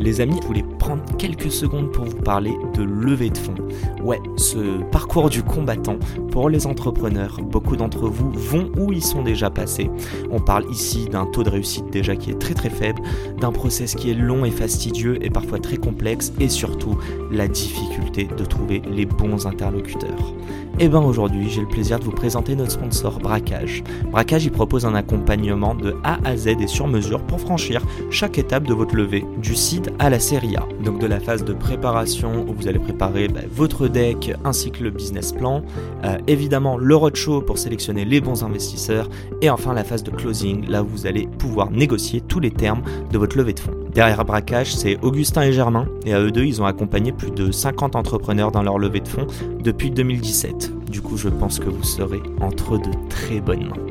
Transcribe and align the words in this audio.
Les 0.00 0.22
amis, 0.22 0.38
je 0.40 0.46
voulais 0.46 0.64
prendre 0.78 1.04
quelques 1.18 1.52
secondes 1.52 1.92
pour 1.92 2.06
vous 2.06 2.16
parler 2.16 2.54
de 2.72 2.82
levée 2.82 3.28
de 3.28 3.36
fonds. 3.36 3.54
Ouais, 4.02 4.18
ce 4.38 4.82
parcours 4.90 5.28
du 5.28 5.42
combattant 5.42 5.98
pour 6.30 6.48
les 6.48 6.66
entrepreneurs. 6.66 7.38
Beaucoup 7.42 7.76
d'entre 7.76 8.08
vous 8.08 8.30
vont 8.30 8.70
où 8.78 8.92
ils 8.92 9.04
sont 9.04 9.22
déjà 9.22 9.50
passés. 9.50 9.90
On 10.30 10.40
parle 10.40 10.64
ici 10.70 11.06
d'un 11.06 11.26
taux 11.26 11.42
de 11.42 11.50
réussite 11.50 11.90
déjà 11.90 12.16
qui 12.16 12.30
est 12.30 12.38
très 12.38 12.54
très 12.54 12.70
faible, 12.70 13.02
d'un 13.38 13.52
process 13.52 13.94
qui 13.94 14.10
est 14.10 14.14
long 14.14 14.44
et 14.44 14.50
fastidieux 14.50 15.24
et 15.24 15.30
parfois 15.30 15.58
très 15.58 15.76
complexe 15.76 16.32
et 16.40 16.48
surtout 16.48 16.96
la 17.30 17.48
difficulté 17.48 18.28
de 18.36 18.44
trouver 18.44 18.82
les 18.90 19.06
bons 19.06 19.46
interlocuteurs. 19.46 20.34
Et 20.78 20.88
bien 20.88 21.02
aujourd'hui, 21.02 21.50
j'ai 21.50 21.60
le 21.60 21.66
plaisir 21.66 21.98
de 21.98 22.04
vous 22.04 22.10
présenter 22.10 22.56
notre 22.56 22.72
sponsor 22.72 23.18
Braquage. 23.18 23.82
Braquage, 24.10 24.46
il 24.46 24.50
propose 24.50 24.86
un 24.86 24.94
accompagnement 24.94 25.74
de 25.74 25.94
A 26.04 26.18
à 26.24 26.36
Z 26.38 26.46
et 26.58 26.66
sur 26.66 26.86
mesure 26.86 27.20
pour 27.20 27.38
franchir 27.38 27.82
chaque 28.10 28.38
étape 28.38 28.64
de 28.64 28.72
votre 28.72 28.96
levée, 28.96 29.26
du 29.42 29.54
seed 29.54 29.92
à 29.98 30.08
la 30.08 30.18
série 30.18 30.56
A. 30.56 30.66
Donc 30.82 30.98
de 30.98 31.06
la 31.06 31.20
phase 31.20 31.44
de 31.44 31.52
préparation 31.52 32.46
où 32.48 32.54
vous 32.54 32.66
allez 32.66 32.78
préparer 32.78 33.28
bah, 33.28 33.40
votre 33.52 33.88
deck 33.88 34.32
ainsi 34.44 34.70
que 34.70 34.82
le 34.82 34.90
business 34.90 35.32
plan, 35.32 35.62
euh, 36.04 36.16
évidemment 36.26 36.76
le 36.76 36.96
roadshow 36.96 37.42
pour 37.42 37.58
sélectionner 37.58 38.04
les 38.04 38.20
bons 38.20 38.44
investisseurs 38.44 39.08
et 39.42 39.50
enfin 39.50 39.74
la 39.74 39.84
phase 39.84 40.02
de 40.02 40.10
closing 40.10 40.68
là 40.68 40.82
où 40.82 40.86
vous 40.86 41.06
allez 41.06 41.26
pouvoir 41.38 41.70
négocier 41.70 42.20
tous 42.20 42.40
les 42.40 42.50
termes 42.50 42.82
de 43.10 43.18
votre 43.18 43.36
levée 43.36 43.54
de 43.54 43.60
fonds. 43.60 43.74
Derrière 43.92 44.24
Braquage, 44.24 44.74
c'est 44.74 44.98
Augustin 45.02 45.42
et 45.42 45.52
Germain 45.52 45.88
et 46.04 46.14
à 46.14 46.20
eux 46.20 46.30
deux, 46.30 46.44
ils 46.44 46.62
ont 46.62 46.66
accompagné 46.66 47.12
plus 47.12 47.30
de 47.30 47.50
50 47.50 47.96
entrepreneurs 47.96 48.52
dans 48.52 48.62
leur 48.62 48.78
levée 48.78 49.00
de 49.00 49.08
fonds 49.08 49.26
depuis 49.60 49.90
2017. 49.90 50.88
Du 50.90 51.02
coup, 51.02 51.16
je 51.16 51.28
pense 51.28 51.58
que 51.58 51.68
vous 51.68 51.84
serez 51.84 52.22
entre 52.40 52.78
de 52.78 52.90
très 53.08 53.40
bonnes 53.40 53.68
mains. 53.68 53.90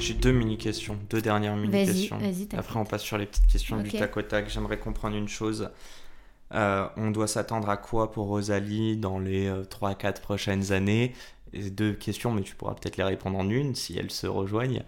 J'ai 0.00 0.14
deux 0.14 0.32
mini-questions, 0.32 0.96
deux 1.10 1.20
dernières 1.20 1.56
mini-questions. 1.56 2.18
Après, 2.56 2.78
on 2.78 2.84
passe 2.84 3.02
sur 3.02 3.18
les 3.18 3.26
petites 3.26 3.46
questions 3.46 3.76
du 3.76 3.90
tac 3.90 4.16
au 4.16 4.22
tac. 4.22 4.48
J'aimerais 4.48 4.78
comprendre 4.78 5.16
une 5.16 5.28
chose. 5.28 5.68
Euh, 6.52 6.88
on 6.96 7.10
doit 7.12 7.28
s'attendre 7.28 7.68
à 7.68 7.76
quoi 7.76 8.10
pour 8.10 8.26
Rosalie 8.26 8.96
dans 8.96 9.18
les 9.18 9.48
3-4 9.48 10.18
euh, 10.18 10.22
prochaines 10.22 10.72
années? 10.72 11.14
Deux 11.52 11.92
questions, 11.92 12.32
mais 12.32 12.42
tu 12.42 12.54
pourras 12.54 12.74
peut-être 12.74 12.96
les 12.96 13.04
répondre 13.04 13.38
en 13.38 13.48
une 13.48 13.74
si 13.74 13.96
elles 13.98 14.10
se 14.10 14.26
rejoignent. 14.26 14.82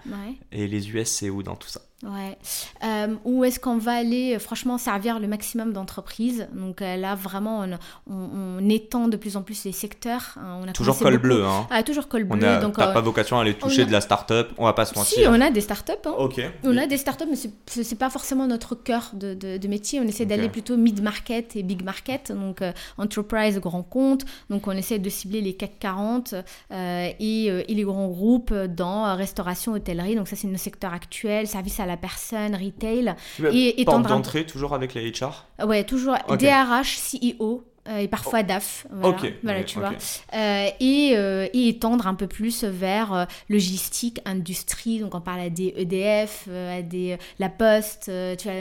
Et 0.51 0.67
les 0.67 0.91
US, 0.91 1.09
c'est 1.09 1.31
où 1.31 1.43
dans 1.43 1.57
tout 1.57 1.69
ça? 1.69 1.81
Ouais. 2.03 2.37
Euh, 2.85 3.15
où 3.25 3.45
est-ce 3.45 3.61
qu'on 3.61 3.79
va 3.79 3.93
aller, 3.93 4.35
euh, 4.35 4.41
franchement, 4.41 4.77
servir 4.77 5.21
le 5.21 5.29
maximum 5.29 5.73
d'entreprises? 5.73 6.49
Donc 6.53 6.83
euh, 6.83 6.97
là, 6.97 7.15
vraiment, 7.15 7.65
on, 8.11 8.69
étend 8.69 9.07
de 9.07 9.17
plus 9.17 9.37
en 9.37 9.43
plus 9.43 9.65
les 9.65 9.73
secteurs. 9.73 10.37
Hein. 10.37 10.61
On 10.63 10.69
a 10.69 10.73
toujours 10.73 10.99
col 10.99 11.19
bleu. 11.19 11.45
Hein. 11.45 11.67
Ah, 11.71 11.83
toujours 11.83 12.09
col 12.09 12.25
bleu. 12.25 12.49
On 12.49 12.61
donc, 12.61 12.77
pas 12.77 13.01
vocation 13.01 13.39
à 13.39 13.43
aller 13.43 13.55
toucher 13.55 13.85
de 13.85 13.93
la 13.93 14.01
start-up, 14.01 14.51
on 14.59 14.65
va 14.65 14.73
pas 14.73 14.85
se 14.85 14.95
mentir. 14.97 15.19
Si, 15.19 15.29
on 15.29 15.41
a 15.41 15.51
des 15.51 15.61
start-up. 15.61 16.07
Hein. 16.07 16.29
On 16.65 16.77
a 16.77 16.87
des 16.87 16.97
start-up, 16.97 17.29
mais 17.31 17.37
c'est 17.67 17.99
pas 17.99 18.11
forcément 18.11 18.47
notre 18.47 18.75
cœur 18.75 19.11
de, 19.13 19.35
de, 19.35 19.69
métier. 19.69 20.01
On 20.01 20.05
essaie 20.05 20.27
d'aller 20.27 20.49
plutôt 20.49 20.77
mid-market 20.77 21.55
et 21.55 21.63
big 21.63 21.85
market, 21.85 22.33
donc 22.33 22.63
enterprise, 22.99 23.61
grand 23.61 23.83
compte. 23.83 24.25
Donc 24.51 24.67
on 24.67 24.73
essaie 24.73 24.99
de 24.99 25.09
cibler 25.09 25.41
les 25.41 25.55
CAC 25.55 25.79
40 25.79 26.35
et, 26.71 27.47
et, 27.47 27.75
les 27.75 27.83
grands 27.83 28.09
groupes 28.09 28.53
dans 28.53 29.15
restauration, 29.17 29.73
hôtellerie. 29.73 30.17
Donc 30.17 30.29
ça, 30.29 30.37
c'est 30.37 30.49
nos 30.49 30.57
secteurs 30.57 30.93
actuels, 30.93 31.47
service 31.47 31.81
à 31.81 31.87
la 31.87 31.97
personne, 31.97 32.55
retail. 32.55 33.15
Et, 33.53 33.85
Porte 33.85 34.07
d'entrée, 34.07 34.47
toujours 34.47 34.75
avec 34.75 34.95
les 34.95 35.11
HR 35.11 35.47
Ouais, 35.65 35.85
toujours 35.85 36.17
DRH, 36.39 36.99
CEO, 36.99 37.43
euh, 37.43 37.72
et 37.91 38.07
parfois 38.07 38.41
oh. 38.43 38.47
DAF. 38.47 38.87
Voilà, 38.91 39.17
voilà 39.43 39.65
tu 39.65 39.79
vois. 39.79 39.93
Euh, 40.35 40.69
et, 40.79 41.15
euh, 41.17 41.49
et, 41.53 41.69
étendre 41.69 42.07
un 42.07 42.15
peu 42.15 42.29
plus 42.29 42.63
vers 42.63 43.27
logistique, 43.49 44.21
industrie. 44.25 45.01
Donc 45.01 45.15
on 45.15 45.21
parle 45.21 45.41
à 45.41 45.51
des 45.51 45.75
EDF, 45.77 46.49
à 46.49 46.83
des 46.83 47.17
La 47.41 47.49
Poste, 47.49 48.11
tu 48.39 48.49
vois, 48.49 48.55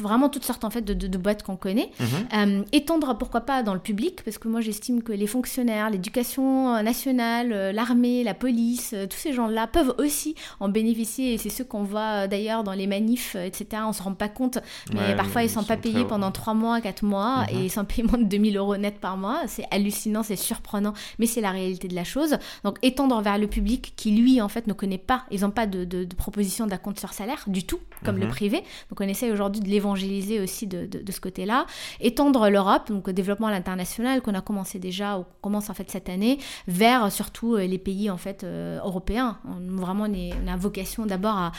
vraiment 0.00 0.28
toutes 0.28 0.44
sortes 0.44 0.64
en 0.64 0.70
fait 0.70 0.82
de, 0.82 0.92
de, 0.92 1.18
boîtes 1.18 1.42
qu'on 1.44 1.56
connaît. 1.56 1.90
Mhm. 2.00 2.64
étendre 2.72 3.16
pourquoi 3.16 3.42
pas 3.42 3.62
dans 3.62 3.74
le 3.74 3.80
public, 3.80 4.22
parce 4.24 4.38
que 4.38 4.48
moi 4.48 4.60
j'estime 4.60 5.02
que 5.02 5.12
les 5.12 5.26
fonctionnaires, 5.26 5.90
l'éducation 5.90 6.82
nationale, 6.82 7.70
l'armée, 7.72 8.24
la 8.24 8.34
police, 8.34 8.94
tous 9.08 9.18
ces 9.18 9.32
gens-là 9.32 9.68
peuvent 9.68 9.94
aussi 9.98 10.34
en 10.58 10.68
bénéficier. 10.68 11.34
Et 11.34 11.38
c'est 11.38 11.50
ceux 11.50 11.64
qu'on 11.64 11.84
voit 11.84 12.26
d'ailleurs 12.26 12.64
dans 12.64 12.72
les 12.72 12.88
manifs, 12.88 13.36
etc. 13.36 13.82
On 13.86 13.92
se 13.92 14.02
rend 14.02 14.14
pas 14.14 14.28
compte, 14.28 14.58
mais 14.92 15.14
parfois 15.16 15.44
ils 15.44 15.50
sont, 15.50 15.60
sont 15.60 15.66
pas 15.66 15.76
payés 15.76 16.04
pendant 16.04 16.32
3 16.32 16.54
mois, 16.54 16.80
4 16.80 17.04
mois, 17.04 17.46
mhm. 17.52 17.64
et 17.64 17.68
sans 17.68 17.84
paiement 17.84 18.18
de 18.18 18.24
2000 18.24 18.47
euros 18.56 18.76
net 18.76 18.98
par 19.00 19.16
mois. 19.16 19.42
C'est 19.46 19.66
hallucinant, 19.70 20.22
c'est 20.22 20.36
surprenant, 20.36 20.94
mais 21.18 21.26
c'est 21.26 21.40
la 21.40 21.50
réalité 21.50 21.88
de 21.88 21.94
la 21.94 22.04
chose. 22.04 22.38
Donc 22.64 22.78
étendre 22.82 23.20
vers 23.20 23.38
le 23.38 23.46
public 23.46 23.94
qui, 23.96 24.12
lui, 24.12 24.40
en 24.40 24.48
fait, 24.48 24.66
ne 24.66 24.72
connaît 24.72 24.98
pas, 24.98 25.24
ils 25.30 25.40
n'ont 25.42 25.50
pas 25.50 25.66
de, 25.66 25.84
de, 25.84 26.06
proposition 26.16 26.66
d'un 26.66 26.78
compte 26.78 26.98
sur 26.98 27.12
salaire 27.12 27.44
du 27.46 27.64
tout, 27.64 27.80
comme 28.04 28.18
le 28.18 28.26
mhm. 28.26 28.32
privé. 28.32 28.64
Donc 28.90 29.00
on 29.00 29.04
essaie 29.08 29.30
aujourd'hui 29.30 29.60
de 29.60 29.68
l'évangéliser 29.68 30.40
aussi 30.40 30.66
de, 30.66 30.86
de 30.86 31.12
ce 31.12 31.20
côté-là. 31.20 31.66
Étendre 32.00 32.48
l'Europe, 32.48 32.88
donc 32.88 33.10
développement 33.10 33.48
à 33.48 33.50
l'international, 33.50 34.20
qu'on 34.22 34.34
a 34.34 34.40
commencé 34.40 34.78
déjà, 34.78 35.18
ou 35.18 35.24
commence 35.40 35.70
en 35.70 35.74
fait 35.74 35.90
cette 35.90 36.08
année, 36.08 36.38
vers 36.66 37.10
surtout 37.12 37.54
euh, 37.54 37.66
les 37.66 37.78
pays 37.78 38.10
en 38.10 38.16
fait 38.16 38.44
euh, 38.44 38.78
européens. 38.84 39.38
On, 39.44 39.76
vraiment, 39.76 40.04
on, 40.08 40.12
est, 40.12 40.32
on 40.44 40.48
a 40.48 40.56
vocation 40.56 41.06
d'abord 41.06 41.36
à, 41.36 41.52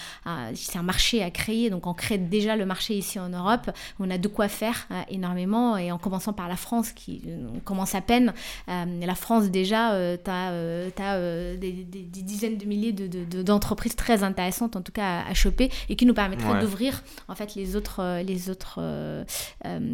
c'est 0.55 0.77
un 0.77 0.83
marché 0.83 1.23
à 1.23 1.31
créer, 1.31 1.69
donc 1.69 1.87
on 1.87 1.93
crée 1.93 2.17
déjà 2.17 2.55
le 2.55 2.65
marché 2.65 2.95
ici 2.95 3.19
en 3.19 3.29
Europe. 3.29 3.69
On 3.99 4.09
a 4.09 4.17
de 4.17 4.27
quoi 4.27 4.47
faire 4.47 4.87
euh, 4.91 5.01
énormément, 5.09 5.77
et 5.77 5.91
en 5.91 5.97
commençant 5.97 6.33
par 6.33 6.47
la 6.47 6.55
France 6.55 6.78
qui 6.87 7.21
euh, 7.27 7.47
commence 7.63 7.95
à 7.95 8.01
peine. 8.01 8.33
Euh, 8.69 8.85
la 9.05 9.15
France, 9.15 9.49
déjà, 9.49 9.91
tu 10.23 10.31
as, 10.31 11.57
des, 11.57 11.71
dizaines 11.71 12.57
de 12.57 12.65
milliers 12.65 12.91
d'entreprises 12.91 13.93
de, 13.93 13.97
très 13.97 14.23
intéressantes, 14.23 14.75
en 14.75 14.81
tout 14.81 14.91
cas, 14.91 15.23
à, 15.29 15.33
choper, 15.33 15.69
et 15.89 15.95
qui 15.95 16.05
nous 16.05 16.13
permettraient 16.13 16.61
d'ouvrir, 16.61 17.03
en 17.27 17.35
fait, 17.35 17.55
les 17.55 17.75
autres, 17.75 18.01
euh, 18.01 18.23
les 18.23 18.49
autres 18.49 18.79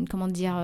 comment 0.10 0.28
dire, 0.28 0.56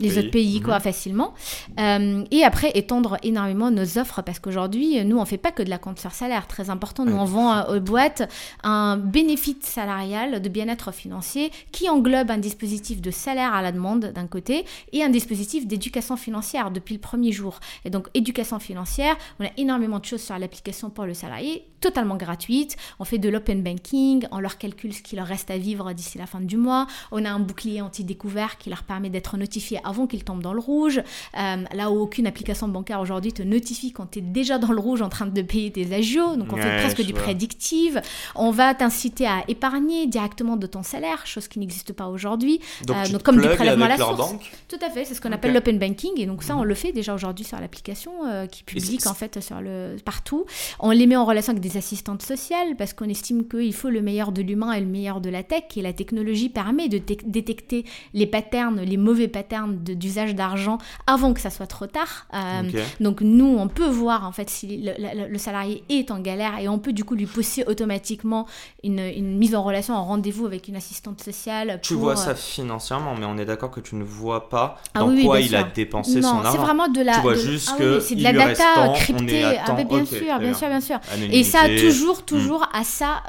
les 0.00 0.18
autres, 0.18 0.30
pays, 0.30 0.60
quoi, 0.60 0.76
mhm. 0.76 0.80
facilement. 0.80 1.34
et 1.78 2.44
après, 2.44 2.70
étendre 2.74 3.16
énormément 3.22 3.70
nos 3.70 3.98
offres, 3.98 4.22
parce 4.22 4.38
qu'aujourd'hui, 4.38 5.04
nous, 5.04 5.18
on 5.18 5.24
fait 5.24 5.38
pas 5.38 5.52
que 5.52 5.62
de 5.62 5.70
la 5.70 5.78
compte 5.78 5.98
sur 5.98 6.12
salaire, 6.12 6.46
très 6.46 6.70
important. 6.70 7.04
Nous, 7.04 7.16
on 7.16 7.24
vend 7.24 7.64
aux 7.68 7.80
boîtes 7.80 8.28
un 8.62 8.96
bénéfice 8.96 9.56
salarial 9.62 10.42
de 10.42 10.48
bien-être 10.48 10.92
financier 10.92 11.50
qui 11.72 11.88
englobe 11.88 12.30
un 12.30 12.38
dispositif 12.38 13.00
de 13.00 13.10
salaire 13.10 13.54
à 13.54 13.62
la 13.62 13.72
demande 13.72 14.12
d'un 14.14 14.26
côté 14.26 14.64
et 14.92 15.02
un 15.02 15.08
dispositif 15.08 15.66
d'éducation 15.68 16.16
financière 16.16 16.70
depuis 16.70 16.94
le 16.94 17.00
premier 17.00 17.30
jour. 17.30 17.60
Et 17.84 17.90
donc, 17.90 18.08
éducation 18.14 18.58
financière, 18.58 19.16
on 19.38 19.44
a 19.44 19.50
énormément 19.56 20.00
de 20.00 20.04
choses 20.04 20.22
sur 20.22 20.36
l'application 20.38 20.90
pour 20.90 21.04
le 21.04 21.14
salarié, 21.14 21.64
totalement 21.80 22.16
gratuite. 22.16 22.76
On 22.98 23.04
fait 23.04 23.18
de 23.18 23.28
l'open 23.28 23.62
banking, 23.62 24.26
on 24.30 24.40
leur 24.40 24.58
calcule 24.58 24.92
ce 24.92 25.02
qu'il 25.02 25.18
leur 25.18 25.26
reste 25.26 25.50
à 25.50 25.58
vivre 25.58 25.92
d'ici 25.92 26.18
la 26.18 26.26
fin 26.26 26.40
du 26.40 26.56
mois. 26.56 26.86
On 27.12 27.24
a 27.24 27.30
un 27.30 27.40
bouclier 27.40 27.80
anti-découvert 27.80 28.58
qui 28.58 28.70
leur 28.70 28.82
permet 28.82 29.10
d'être 29.10 29.36
notifiés 29.36 29.80
avant 29.84 30.06
qu'ils 30.06 30.24
tombent 30.24 30.42
dans 30.42 30.52
le 30.52 30.60
rouge. 30.60 30.98
Euh, 31.38 31.56
là 31.72 31.90
où 31.90 32.00
aucune 32.00 32.26
application 32.26 32.68
bancaire 32.68 33.00
aujourd'hui 33.00 33.32
te 33.32 33.42
notifie 33.42 33.92
quand 33.92 34.10
tu 34.12 34.18
es 34.20 34.22
déjà 34.22 34.58
dans 34.58 34.72
le 34.72 34.80
rouge 34.80 35.02
en 35.02 35.08
train 35.08 35.26
de 35.26 35.42
payer 35.42 35.70
tes 35.70 35.92
agios. 35.94 36.36
Donc, 36.36 36.52
on 36.52 36.56
fait 36.56 36.76
presque 36.78 37.02
du 37.02 37.12
prédictive. 37.12 38.00
On 38.34 38.50
va 38.50 38.74
t'inciter 38.74 39.26
à 39.26 39.44
épargner 39.48 40.06
directement 40.06 40.56
de 40.56 40.66
ton 40.66 40.82
salaire, 40.82 41.26
chose 41.26 41.48
qui 41.48 41.58
n'existe 41.58 41.92
pas 41.92 42.08
aujourd'hui. 42.08 42.60
Donc, 42.86 42.96
euh, 42.96 43.18
comme 43.18 43.40
du 43.40 43.48
prélèvement 43.48 43.86
à 43.86 43.88
la 43.88 43.96
source. 43.96 44.16
Banque. 44.16 44.50
Tout 44.68 44.78
à 44.84 44.90
fait, 44.90 45.04
c'est 45.04 45.14
ce 45.14 45.20
qu'on 45.20 45.32
appelle 45.32 45.52
l'open 45.52 45.78
banking. 45.78 46.12
Et 46.16 46.26
donc 46.26 46.42
ça, 46.42 46.56
on 46.56 46.64
le 46.64 46.74
fait 46.74 46.92
déjà 46.92 47.14
aujourd'hui 47.14 47.44
sur 47.44 47.60
l'application 47.60 48.12
euh, 48.26 48.46
qui 48.46 48.62
publie 48.62 48.98
en 49.06 49.14
fait 49.14 49.40
sur 49.40 49.60
le, 49.60 49.96
partout. 50.04 50.44
On 50.80 50.90
les 50.90 51.06
met 51.06 51.16
en 51.16 51.24
relation 51.24 51.52
avec 51.52 51.62
des 51.62 51.67
assistantes 51.76 52.22
sociales 52.22 52.76
parce 52.76 52.92
qu'on 52.92 53.08
estime 53.08 53.46
qu'il 53.46 53.74
faut 53.74 53.90
le 53.90 54.02
meilleur 54.02 54.32
de 54.32 54.42
l'humain 54.42 54.72
et 54.72 54.80
le 54.80 54.86
meilleur 54.86 55.20
de 55.20 55.30
la 55.30 55.42
tech. 55.42 55.64
Et 55.76 55.82
la 55.82 55.92
technologie 55.92 56.48
permet 56.48 56.88
de 56.88 56.98
détecter 56.98 57.84
les 58.14 58.26
patterns, 58.26 58.80
les 58.80 58.96
mauvais 58.96 59.28
patterns 59.28 59.76
d'usage 59.76 60.34
d'argent 60.34 60.78
avant 61.06 61.34
que 61.34 61.40
ça 61.40 61.50
soit 61.50 61.66
trop 61.66 61.86
tard. 61.86 62.26
Euh, 62.34 62.62
donc 63.00 63.20
nous, 63.20 63.56
on 63.58 63.68
peut 63.68 63.88
voir 63.88 64.26
en 64.26 64.32
fait 64.32 64.50
si 64.50 64.84
le, 64.84 65.38
salarié 65.38 65.82
est 65.88 66.10
en 66.10 66.20
galère 66.20 66.58
et 66.58 66.68
on 66.68 66.78
peut 66.78 66.92
du 66.92 67.04
coup 67.04 67.14
lui 67.14 67.26
pousser 67.26 67.64
automatiquement 67.66 68.46
une, 68.84 69.36
mise 69.36 69.54
en 69.54 69.62
relation, 69.62 69.94
en 69.94 70.04
rendez-vous 70.04 70.46
avec 70.46 70.68
une 70.68 70.76
assistante 70.76 71.22
sociale. 71.22 71.80
Tu 71.82 71.94
vois 71.94 72.16
ça 72.16 72.30
euh, 72.30 72.34
financièrement, 72.34 73.14
mais 73.18 73.26
on 73.26 73.38
est 73.38 73.44
d'accord 73.44 73.70
que 73.70 73.80
tu 73.80 73.94
ne 73.94 74.04
vois 74.04 74.48
pas 74.48 74.80
ah 74.94 75.00
dans 75.00 75.16
quoi 75.22 75.40
il 75.40 75.54
a 75.54 75.64
dépensé 75.64 76.20
non, 76.20 76.42
c'est 76.50 76.58
vraiment 76.58 76.88
de 76.88 77.00
la. 77.00 77.14
Tu 77.14 77.20
vois 77.20 77.34
juste 77.34 77.70
ah 77.72 77.78
que 77.78 78.00
c'est 78.00 78.14
de 78.14 78.22
la 78.22 78.32
data 78.32 78.92
cryptée. 78.94 79.44
Ah, 79.44 79.72
bien, 79.72 80.04
sûr, 80.04 80.38
bien 80.38 80.54
sûr, 80.54 80.68
bien 80.68 80.80
sûr, 80.80 80.98
Et 81.30 81.44
ça, 81.44 81.57
ça 81.62 81.68
toujours, 81.80 82.18
hmm. 82.18 82.26
toujours 82.26 82.68
à 82.72 82.84
sa 82.84 83.22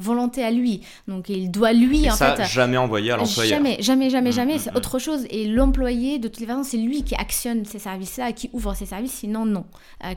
volonté 0.00 0.44
à 0.44 0.50
lui. 0.50 0.82
Donc 1.08 1.28
il 1.28 1.50
doit 1.50 1.72
lui, 1.72 2.06
et 2.06 2.10
en 2.10 2.14
ça, 2.14 2.36
fait. 2.36 2.44
jamais 2.44 2.76
envoyé 2.76 3.10
à 3.12 3.16
l'employeur. 3.16 3.58
Jamais, 3.58 3.76
jamais, 3.80 4.10
jamais, 4.10 4.32
jamais. 4.32 4.58
c'est 4.58 4.74
autre 4.76 4.98
chose. 4.98 5.26
Et 5.30 5.46
l'employé, 5.46 6.18
de 6.18 6.28
toutes 6.28 6.40
les 6.40 6.46
façons, 6.46 6.64
c'est 6.64 6.76
lui 6.76 7.02
qui 7.02 7.14
actionne 7.14 7.64
ces 7.64 7.78
services-là, 7.78 8.32
qui 8.32 8.50
ouvre 8.52 8.74
ces 8.74 8.86
services. 8.86 9.12
Sinon, 9.12 9.44
non, 9.46 9.64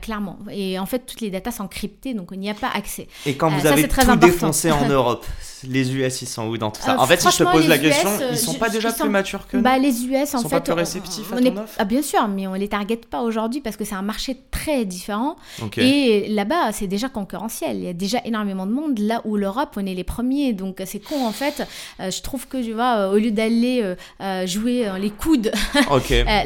clairement. 0.00 0.38
Et 0.50 0.78
en 0.78 0.86
fait, 0.86 1.00
toutes 1.00 1.20
les 1.20 1.30
datas 1.30 1.52
sont 1.52 1.68
cryptées, 1.68 2.14
donc 2.14 2.32
on 2.32 2.36
n'y 2.36 2.50
a 2.50 2.54
pas 2.54 2.70
accès. 2.74 3.08
Et 3.26 3.34
quand 3.36 3.50
vous 3.50 3.66
avez 3.66 3.88
tout 3.88 4.16
défoncé 4.16 4.70
en 4.70 4.88
Europe, 4.88 5.26
les 5.64 5.94
US, 5.94 6.22
ils 6.22 6.26
sont 6.26 6.46
où 6.46 6.58
dans 6.58 6.70
tout 6.70 6.82
ça 6.82 6.98
En 6.98 7.06
fait, 7.06 7.20
si 7.20 7.30
je 7.30 7.44
te 7.44 7.50
pose 7.50 7.68
la 7.68 7.78
question, 7.78 8.10
ils 8.30 8.38
sont 8.38 8.54
pas 8.54 8.68
déjà 8.68 8.92
plus 8.92 9.08
matures 9.08 9.46
que 9.46 9.56
nous 9.56 9.62
bah, 9.62 9.78
Les 9.78 10.04
US, 10.06 10.34
en 10.34 10.40
sont 10.40 10.48
fait. 10.48 10.56
Pas 10.56 10.60
plus 10.60 10.72
réceptifs 10.72 11.32
à 11.32 11.36
ton 11.36 11.56
offre 11.56 11.74
ah, 11.78 11.84
Bien 11.84 12.02
sûr, 12.02 12.26
mais 12.28 12.46
on 12.46 12.54
les 12.54 12.68
target 12.68 12.96
pas 12.96 13.22
aujourd'hui 13.22 13.60
parce 13.60 13.76
que 13.76 13.84
c'est 13.84 13.94
un 13.94 14.02
marché 14.02 14.36
très 14.50 14.84
différent. 14.84 15.36
Et 15.76 16.28
là-bas, 16.28 16.72
c'est 16.72 16.86
déjà 16.86 17.08
concurrentiel. 17.30 17.76
Il 17.76 17.84
y 17.84 17.88
a 17.88 17.92
déjà 17.92 18.18
énormément 18.24 18.66
de 18.66 18.72
monde. 18.72 18.98
Là 18.98 19.20
où 19.24 19.36
l'Europe, 19.36 19.70
on 19.76 19.86
est 19.86 19.94
les 19.94 20.04
premiers. 20.04 20.52
Donc 20.52 20.82
c'est 20.84 20.98
con 20.98 21.24
en 21.24 21.32
fait. 21.32 21.66
Euh, 22.00 22.10
je 22.10 22.22
trouve 22.22 22.46
que, 22.48 22.62
tu 22.62 22.72
vois, 22.72 22.96
euh, 22.96 23.12
au 23.12 23.16
lieu 23.16 23.30
d'aller 23.30 23.94
euh, 24.20 24.46
jouer 24.46 24.90
les 24.98 25.10
coudes 25.10 25.52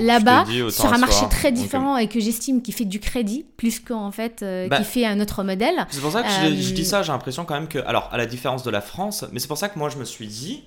là-bas, 0.00 0.44
sur 0.70 0.92
un 0.92 0.98
marché 0.98 1.26
très 1.30 1.52
différent 1.52 1.96
et 1.96 2.08
que 2.08 2.20
j'estime 2.20 2.62
qui 2.62 2.72
fait 2.72 2.84
du 2.84 3.00
crédit 3.00 3.44
plus 3.56 3.80
qu'en 3.80 4.10
fait 4.10 4.44
bah 4.68 4.78
qui 4.78 4.84
fait 4.84 5.06
un 5.06 5.20
autre 5.20 5.42
modèle. 5.42 5.86
C'est 5.90 6.00
pour 6.00 6.12
ça 6.12 6.22
que 6.22 6.28
je, 6.28 6.54
je 6.54 6.74
dis 6.74 6.84
ça. 6.84 7.02
J'ai 7.02 7.12
l'impression 7.12 7.44
quand 7.44 7.54
même 7.54 7.68
que, 7.68 7.78
alors 7.78 8.08
à 8.12 8.18
la 8.18 8.26
différence 8.26 8.62
de 8.62 8.70
la 8.70 8.80
France, 8.80 9.24
mais 9.32 9.40
c'est 9.40 9.48
pour 9.48 9.58
ça 9.58 9.68
que 9.68 9.78
moi 9.78 9.88
je 9.88 9.96
me 9.96 10.04
suis 10.04 10.26
dit 10.26 10.64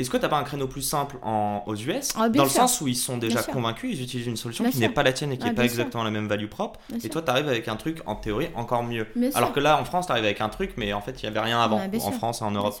est-ce 0.00 0.10
que 0.10 0.16
tu 0.16 0.22
n'as 0.22 0.28
pas 0.28 0.38
un 0.38 0.44
créneau 0.44 0.66
plus 0.66 0.82
simple 0.82 1.16
en, 1.22 1.62
aux 1.66 1.76
US 1.76 2.10
ah, 2.16 2.28
Dans 2.28 2.44
le 2.44 2.48
sens 2.48 2.80
où 2.80 2.88
ils 2.88 2.96
sont 2.96 3.18
déjà 3.18 3.42
convaincus, 3.42 3.90
ils 3.92 4.02
utilisent 4.02 4.26
une 4.26 4.36
solution 4.36 4.68
qui 4.70 4.78
n'est 4.78 4.88
pas 4.88 5.02
la 5.02 5.12
tienne 5.12 5.32
et 5.32 5.38
qui 5.38 5.44
n'est 5.44 5.54
pas 5.54 5.64
exactement 5.64 6.04
la 6.04 6.10
même 6.10 6.28
value 6.28 6.48
propre. 6.48 6.80
et 7.02 7.08
toi, 7.08 7.22
tu 7.22 7.30
arrives 7.30 7.48
avec 7.48 7.68
un 7.68 7.76
truc, 7.76 7.98
en 8.06 8.16
théorie, 8.16 8.48
encore 8.54 8.82
mieux. 8.82 9.06
Alors 9.34 9.52
que 9.52 9.60
là, 9.60 9.80
en 9.80 9.84
France, 9.84 10.06
tu 10.06 10.12
arrives 10.12 10.24
avec 10.24 10.40
un 10.40 10.48
truc, 10.48 10.72
mais 10.76 10.92
en 10.92 11.00
fait, 11.00 11.22
il 11.22 11.24
n'y 11.24 11.36
avait 11.36 11.46
rien 11.46 11.60
avant, 11.60 11.80
en 11.80 12.12
France 12.12 12.40
et 12.40 12.44
en 12.44 12.50
Europe. 12.50 12.78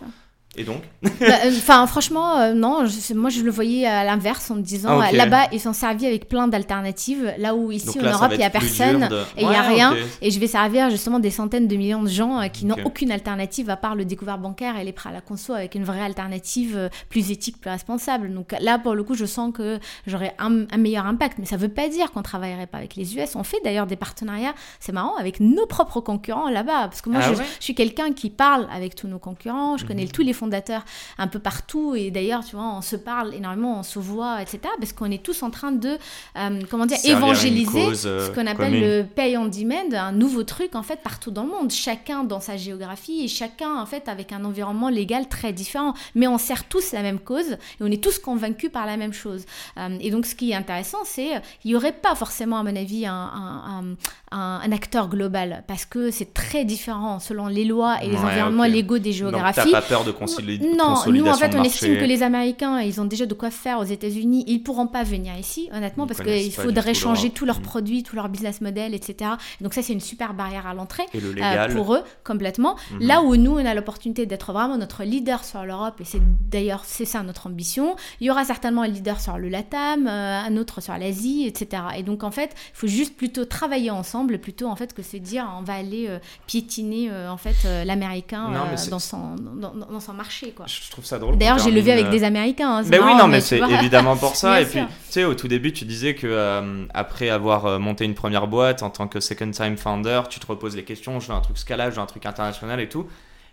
Et 0.60 0.64
donc 0.64 0.82
bah, 1.02 1.10
euh, 1.44 1.50
Enfin, 1.56 1.86
franchement, 1.86 2.36
euh, 2.36 2.52
non. 2.52 2.84
moi, 3.14 3.30
je 3.30 3.40
le 3.40 3.50
voyais 3.50 3.86
à 3.86 4.04
l'inverse 4.04 4.50
en 4.50 4.56
me 4.56 4.60
disant 4.60 5.00
ah, 5.00 5.10
là-bas, 5.10 5.48
ils 5.52 5.60
sont 5.60 5.72
servis 5.72 6.06
avec 6.06 6.28
plein 6.28 6.48
d'alternatives. 6.48 7.32
Là 7.38 7.54
où 7.54 7.72
ici, 7.72 7.98
en 7.98 8.10
Europe, 8.10 8.32
il 8.32 8.38
n'y 8.38 8.44
a 8.44 8.50
personne 8.50 9.08
et 9.38 9.42
il 9.42 9.48
n'y 9.48 9.56
a 9.56 9.62
rien. 9.62 9.96
Et 10.20 10.30
je 10.30 10.38
vais 10.38 10.46
servir 10.46 10.90
justement 10.90 11.18
des 11.18 11.30
centaines 11.30 11.66
de 11.66 11.76
millions 11.76 12.02
de 12.02 12.08
gens 12.08 12.40
euh, 12.40 12.48
qui 12.48 12.66
n'ont 12.66 12.76
aucune 12.84 13.10
alternative 13.10 13.70
à 13.70 13.76
part 13.76 13.94
le 13.94 14.04
découvert 14.04 14.36
bancaire 14.38 14.78
et 14.78 14.84
les 14.84 14.92
prêts 14.92 15.08
à 15.08 15.12
la 15.12 15.22
conso 15.22 15.54
avec 15.54 15.74
une 15.74 15.84
vraie 15.84 16.02
alternative 16.02 16.90
plus 17.08 17.30
éthique, 17.30 17.58
plus 17.58 17.70
responsable. 17.70 18.32
Donc 18.34 18.54
là, 18.60 18.78
pour 18.78 18.94
le 18.94 19.02
coup, 19.02 19.14
je 19.14 19.24
sens 19.24 19.52
que 19.54 19.78
j'aurais 20.06 20.34
un, 20.38 20.66
meilleur 20.76 21.06
impact. 21.06 21.38
Mais 21.38 21.46
ça 21.46 21.56
ne 21.56 21.62
veut 21.62 21.68
pas 21.68 21.88
dire 21.88 22.10
qu'on 22.12 22.20
ne 22.20 22.24
travaillerait 22.24 22.66
pas 22.66 22.78
avec 22.78 22.96
les 22.96 23.16
US. 23.16 23.34
On 23.34 23.44
fait 23.44 23.60
d'ailleurs 23.64 23.86
des 23.86 23.96
partenariats, 23.96 24.54
c'est 24.78 24.92
marrant, 24.92 25.16
avec 25.16 25.40
nos 25.40 25.66
propres 25.66 26.00
concurrents 26.00 26.50
là-bas. 26.50 26.88
Parce 26.88 27.00
que 27.00 27.08
moi, 27.08 27.20
ah 27.22 27.32
je, 27.32 27.42
suis 27.60 27.74
quelqu'un 27.74 28.12
qui 28.12 28.28
parle 28.28 28.66
avec 28.72 28.94
tous 28.94 29.08
nos 29.08 29.18
concurrents. 29.18 29.76
Je 29.76 29.86
connais 29.86 30.04
mhm. 30.04 30.10
tous 30.10 30.22
les 30.22 30.32
fondateurs 30.50 30.84
un 31.18 31.28
peu 31.28 31.38
partout. 31.38 31.94
Et 31.94 32.10
d'ailleurs, 32.10 32.44
tu 32.44 32.56
vois, 32.56 32.74
on 32.76 32.82
se 32.82 32.96
parle 32.96 33.34
énormément, 33.34 33.78
on 33.78 33.82
se 33.82 33.98
voit, 33.98 34.42
etc. 34.42 34.60
Parce 34.78 34.92
qu'on 34.92 35.10
est 35.10 35.22
tous 35.22 35.42
en 35.42 35.50
train 35.50 35.72
de, 35.72 35.96
euh, 36.36 36.60
comment 36.68 36.86
dire, 36.86 36.98
évangéliser 37.04 37.94
ce 37.94 38.08
euh, 38.08 38.34
qu'on 38.34 38.46
appelle 38.46 38.80
le 38.80 39.04
pay 39.04 39.36
on 39.36 39.46
demand, 39.46 39.94
un 39.94 40.12
nouveau 40.12 40.42
truc, 40.42 40.74
en 40.74 40.82
fait, 40.82 41.00
partout 41.02 41.30
dans 41.30 41.44
le 41.44 41.50
monde. 41.50 41.70
Chacun 41.70 42.24
dans 42.24 42.40
sa 42.40 42.56
géographie 42.56 43.24
et 43.24 43.28
chacun, 43.28 43.76
en 43.76 43.86
fait, 43.86 44.08
avec 44.08 44.32
un 44.32 44.44
environnement 44.44 44.88
légal 44.88 45.28
très 45.28 45.52
différent. 45.52 45.94
Mais 46.14 46.26
on 46.26 46.38
sert 46.38 46.64
tous 46.64 46.92
la 46.92 47.02
même 47.02 47.20
cause 47.20 47.52
et 47.52 47.80
on 47.80 47.86
est 47.86 48.02
tous 48.02 48.18
convaincus 48.18 48.70
par 48.72 48.86
la 48.86 48.96
même 48.96 49.12
chose. 49.12 49.44
Euh, 49.78 49.96
et 50.00 50.10
donc, 50.10 50.26
ce 50.26 50.34
qui 50.34 50.50
est 50.50 50.54
intéressant, 50.54 50.98
c'est 51.04 51.30
il 51.64 51.70
n'y 51.70 51.76
aurait 51.76 51.92
pas 51.92 52.14
forcément, 52.14 52.58
à 52.58 52.62
mon 52.62 52.74
avis, 52.74 53.06
un, 53.06 53.12
un, 53.14 53.84
acteur 54.32 55.08
global 55.08 55.64
parce 55.66 55.84
que 55.84 56.10
c'est 56.10 56.32
très 56.32 56.64
différent 56.64 57.18
selon 57.18 57.48
les 57.48 57.64
lois 57.64 58.02
et 58.02 58.08
les 58.08 58.16
environnements 58.16 58.64
légaux 58.64 58.98
des 58.98 59.12
géographies. 59.12 59.62
Donc, 59.62 59.72
pas 59.72 59.82
peur 59.82 60.04
de 60.04 60.12
concilier 60.12 60.58
Non, 60.58 60.94
nous 61.06 61.26
en 61.26 61.34
fait 61.34 61.54
on 61.54 61.64
estime 61.64 61.98
que 61.98 62.04
les 62.04 62.22
Américains 62.22 62.80
ils 62.80 63.00
ont 63.00 63.04
déjà 63.04 63.26
de 63.26 63.34
quoi 63.34 63.50
faire 63.50 63.78
aux 63.78 63.84
États-Unis. 63.84 64.44
Ils 64.46 64.62
pourront 64.62 64.86
pas 64.86 65.02
venir 65.02 65.36
ici, 65.38 65.68
honnêtement, 65.74 66.06
parce 66.06 66.20
qu'il 66.20 66.52
faudrait 66.52 66.94
changer 66.94 67.30
tous 67.30 67.44
leurs 67.44 67.60
mm. 67.60 67.62
produits, 67.62 68.02
tous 68.02 68.16
leurs 68.16 68.28
business 68.28 68.60
models, 68.60 68.94
etc. 68.94 69.32
Donc 69.60 69.74
ça 69.74 69.82
c'est 69.82 69.92
une 69.92 70.00
super 70.00 70.34
barrière 70.34 70.66
à 70.66 70.74
l'entrée 70.74 71.06
euh, 71.14 71.74
pour 71.74 71.94
eux 71.94 72.02
complètement. 72.24 72.76
Mm-hmm. 72.76 73.06
Là 73.06 73.22
où 73.22 73.36
nous 73.36 73.52
on 73.52 73.64
a 73.64 73.74
l'opportunité 73.74 74.26
d'être 74.26 74.52
vraiment 74.52 74.78
notre 74.78 75.02
leader 75.02 75.44
sur 75.44 75.64
l'Europe 75.64 76.00
et 76.00 76.04
c'est 76.04 76.22
d'ailleurs 76.50 76.82
c'est 76.84 77.04
ça 77.04 77.22
notre 77.22 77.48
ambition. 77.48 77.96
Il 78.20 78.26
y 78.26 78.30
aura 78.30 78.44
certainement 78.44 78.82
un 78.82 78.88
leader 78.88 79.20
sur 79.20 79.38
le 79.38 79.48
LATAM, 79.48 80.06
euh, 80.06 80.40
un 80.40 80.56
autre 80.56 80.80
sur 80.80 80.96
l'Asie, 80.96 81.46
etc. 81.46 81.82
Et 81.96 82.02
donc 82.02 82.22
en 82.22 82.30
fait 82.30 82.50
il 82.54 82.76
faut 82.76 82.86
juste 82.86 83.16
plutôt 83.16 83.44
travailler 83.44 83.90
ensemble 83.90 84.19
plutôt 84.26 84.68
en 84.68 84.76
fait 84.76 84.94
que 84.94 85.02
c'est 85.02 85.18
dire 85.18 85.46
on 85.58 85.62
va 85.62 85.74
aller 85.74 86.06
euh, 86.08 86.18
piétiner 86.46 87.10
euh, 87.10 87.30
en 87.30 87.36
fait 87.36 87.56
euh, 87.64 87.84
l'américain 87.84 88.50
dans 88.90 88.98
son 88.98 89.36
dans, 89.36 90.00
son 90.00 90.12
marché 90.14 90.52
quoi. 90.52 90.66
Je 90.66 90.90
trouve 90.90 91.04
ça 91.04 91.18
drôle. 91.18 91.36
D'ailleurs 91.36 91.58
j'ai 91.58 91.70
levé 91.70 91.92
avec 91.92 92.10
des 92.10 92.24
américains. 92.24 92.78
Hein, 92.78 92.82
mais 92.88 92.98
oui 92.98 93.14
non 93.16 93.28
mais, 93.28 93.40
c'est 93.40 93.58
évidemment 93.58 94.16
pour 94.16 94.36
ça 94.36 94.60
et 94.62 94.64
puis 94.66 94.80
tu 94.80 94.86
sais 95.10 95.24
au 95.24 95.34
tout 95.34 95.48
début 95.48 95.72
tu 95.72 95.84
disais 95.84 96.14
que 96.14 96.86
après 96.94 97.30
avoir 97.30 97.78
monté 97.80 98.04
une 98.04 98.14
première 98.14 98.46
boîte 98.46 98.82
en 98.82 98.90
tant 98.90 99.08
que 99.08 99.20
second 99.20 99.50
time 99.50 99.76
founder 99.76 100.22
tu 100.28 100.40
te 100.40 100.46
reposes 100.46 100.76
les 100.76 100.84
questions 100.84 101.20
je 101.20 101.28
veux 101.28 101.34
un 101.34 101.40
truc 101.40 101.58
scalage 101.58 101.92
je 101.92 101.96
veux 101.96 102.02
un 102.02 102.06
truc 102.06 102.26
international 102.26 102.80
et 102.80 102.88
tout 102.88 103.06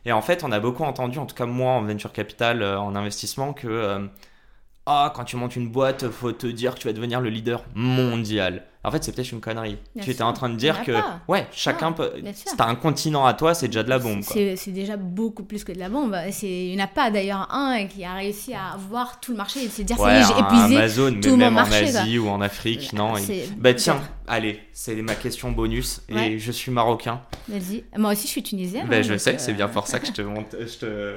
et 0.05 0.11
en 0.11 0.21
fait 0.21 0.43
on 0.43 0.51
a 0.51 0.59
beaucoup 0.59 0.83
entendu 0.83 1.17
en 1.19 1.25
tout 1.25 1.35
cas 1.35 1.45
moi 1.45 1.73
en 1.73 1.81
venture 1.83 2.11
capital 2.11 2.63
en 2.63 2.95
investissement 2.95 3.53
que 3.53 4.07
ah, 4.89 5.11
quand 5.13 5.25
tu 5.25 5.35
montes 5.35 5.57
une 5.57 5.67
boîte, 5.67 6.09
faut 6.09 6.31
te 6.31 6.47
dire 6.47 6.73
que 6.73 6.79
tu 6.79 6.87
vas 6.87 6.93
devenir 6.93 7.19
le 7.19 7.29
leader 7.29 7.65
mondial. 7.75 8.63
En 8.87 8.91
fait, 8.91 9.03
c'est 9.03 9.11
peut-être 9.11 9.33
une 9.33 9.41
connerie. 9.41 9.77
tu 10.01 10.11
étais 10.11 10.23
en 10.23 10.31
train 10.31 10.47
de 10.47 10.55
dire 10.55 10.83
que, 10.83 10.93
ouais, 11.27 11.45
chacun 11.51 11.91
peut. 11.91 12.13
Si 12.33 12.55
t'as 12.55 12.67
un 12.67 12.75
continent 12.75 13.25
à 13.25 13.33
toi, 13.33 13.53
c'est 13.53 13.67
déjà 13.67 13.83
de 13.83 13.89
la 13.89 13.99
bombe. 13.99 14.21
C'est 14.23 14.71
déjà 14.71 14.95
beaucoup 14.95 15.43
plus 15.43 15.65
que 15.65 15.73
de 15.73 15.79
la 15.79 15.89
bombe. 15.89 16.15
Il 16.41 16.75
n'y 16.75 16.81
en 16.81 16.85
a 16.85 16.87
pas 16.87 17.11
d'ailleurs 17.11 17.53
un 17.53 17.85
qui 17.87 18.05
a 18.05 18.13
réussi 18.13 18.53
à 18.53 18.77
voir 18.89 19.19
tout 19.19 19.31
le 19.31 19.37
marché 19.37 19.63
et 19.63 19.67
se 19.67 19.81
dire, 19.81 19.99
ouais, 19.99 20.21
j'ai 20.25 20.39
épuisé 20.39 20.77
Amazon, 20.77 21.19
tout 21.21 21.35
mais 21.35 21.49
même 21.49 21.57
en 21.57 21.69
Asie 21.69 22.17
ou 22.17 22.29
en 22.29 22.39
Afrique, 22.39 22.93
non. 22.93 23.13
Bah 23.57 23.73
tiens, 23.73 23.99
allez, 24.25 24.61
c'est 24.71 24.95
ma 25.01 25.15
question 25.15 25.51
bonus 25.51 26.01
et 26.07 26.39
je 26.39 26.51
suis 26.51 26.71
marocain. 26.71 27.21
Vas-y. 27.49 27.83
Moi 27.97 28.11
aussi, 28.11 28.23
je 28.23 28.31
suis 28.31 28.43
tunisienne. 28.43 28.87
Bah, 28.87 28.97
hein, 28.97 29.01
je 29.01 29.17
sais, 29.17 29.37
c'est 29.37 29.53
bien 29.53 29.67
euh, 29.67 29.69
pour 29.69 29.87
ça 29.87 29.99
que 29.99 30.07
je 30.07 30.11
te 30.11 30.21
monte. 30.21 30.55
Je 30.59 30.77
te 30.77 31.13